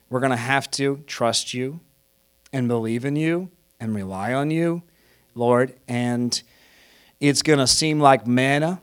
[0.09, 1.81] We're going to have to trust you
[2.53, 4.83] and believe in you and rely on you,
[5.35, 5.75] Lord.
[5.85, 6.41] And
[7.19, 8.79] it's going to seem like manna.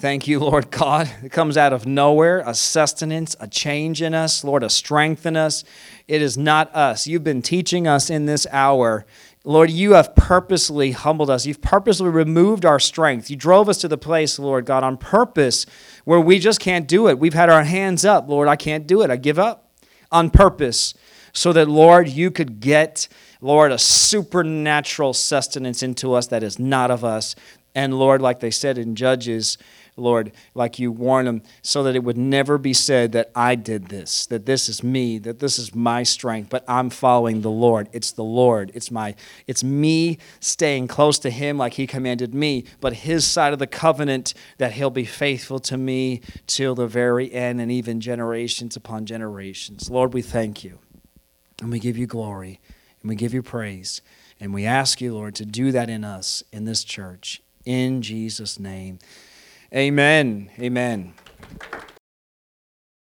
[0.00, 1.10] Thank you, Lord God.
[1.22, 5.36] It comes out of nowhere, a sustenance, a change in us, Lord, a strength in
[5.36, 5.62] us.
[6.08, 7.06] It is not us.
[7.06, 9.04] You've been teaching us in this hour.
[9.44, 11.44] Lord, you have purposely humbled us.
[11.44, 13.28] You've purposely removed our strength.
[13.28, 15.66] You drove us to the place, Lord God, on purpose
[16.06, 17.18] where we just can't do it.
[17.18, 18.26] We've had our hands up.
[18.26, 19.10] Lord, I can't do it.
[19.10, 19.70] I give up
[20.10, 20.94] on purpose
[21.34, 23.06] so that, Lord, you could get,
[23.42, 27.36] Lord, a supernatural sustenance into us that is not of us.
[27.74, 29.56] And, Lord, like they said in Judges,
[30.00, 33.86] Lord, like you warn them, so that it would never be said that I did
[33.86, 37.88] this, that this is me, that this is my strength, but I'm following the Lord.
[37.92, 38.72] It's the Lord.
[38.74, 39.14] It's my
[39.46, 43.66] it's me staying close to him like he commanded me, but his side of the
[43.66, 49.06] covenant that he'll be faithful to me till the very end and even generations upon
[49.06, 49.90] generations.
[49.90, 50.78] Lord, we thank you.
[51.60, 52.60] And we give you glory
[53.02, 54.00] and we give you praise.
[54.40, 58.58] And we ask you, Lord, to do that in us, in this church, in Jesus'
[58.58, 58.98] name.
[59.72, 60.50] Amen.
[60.58, 61.14] Amen.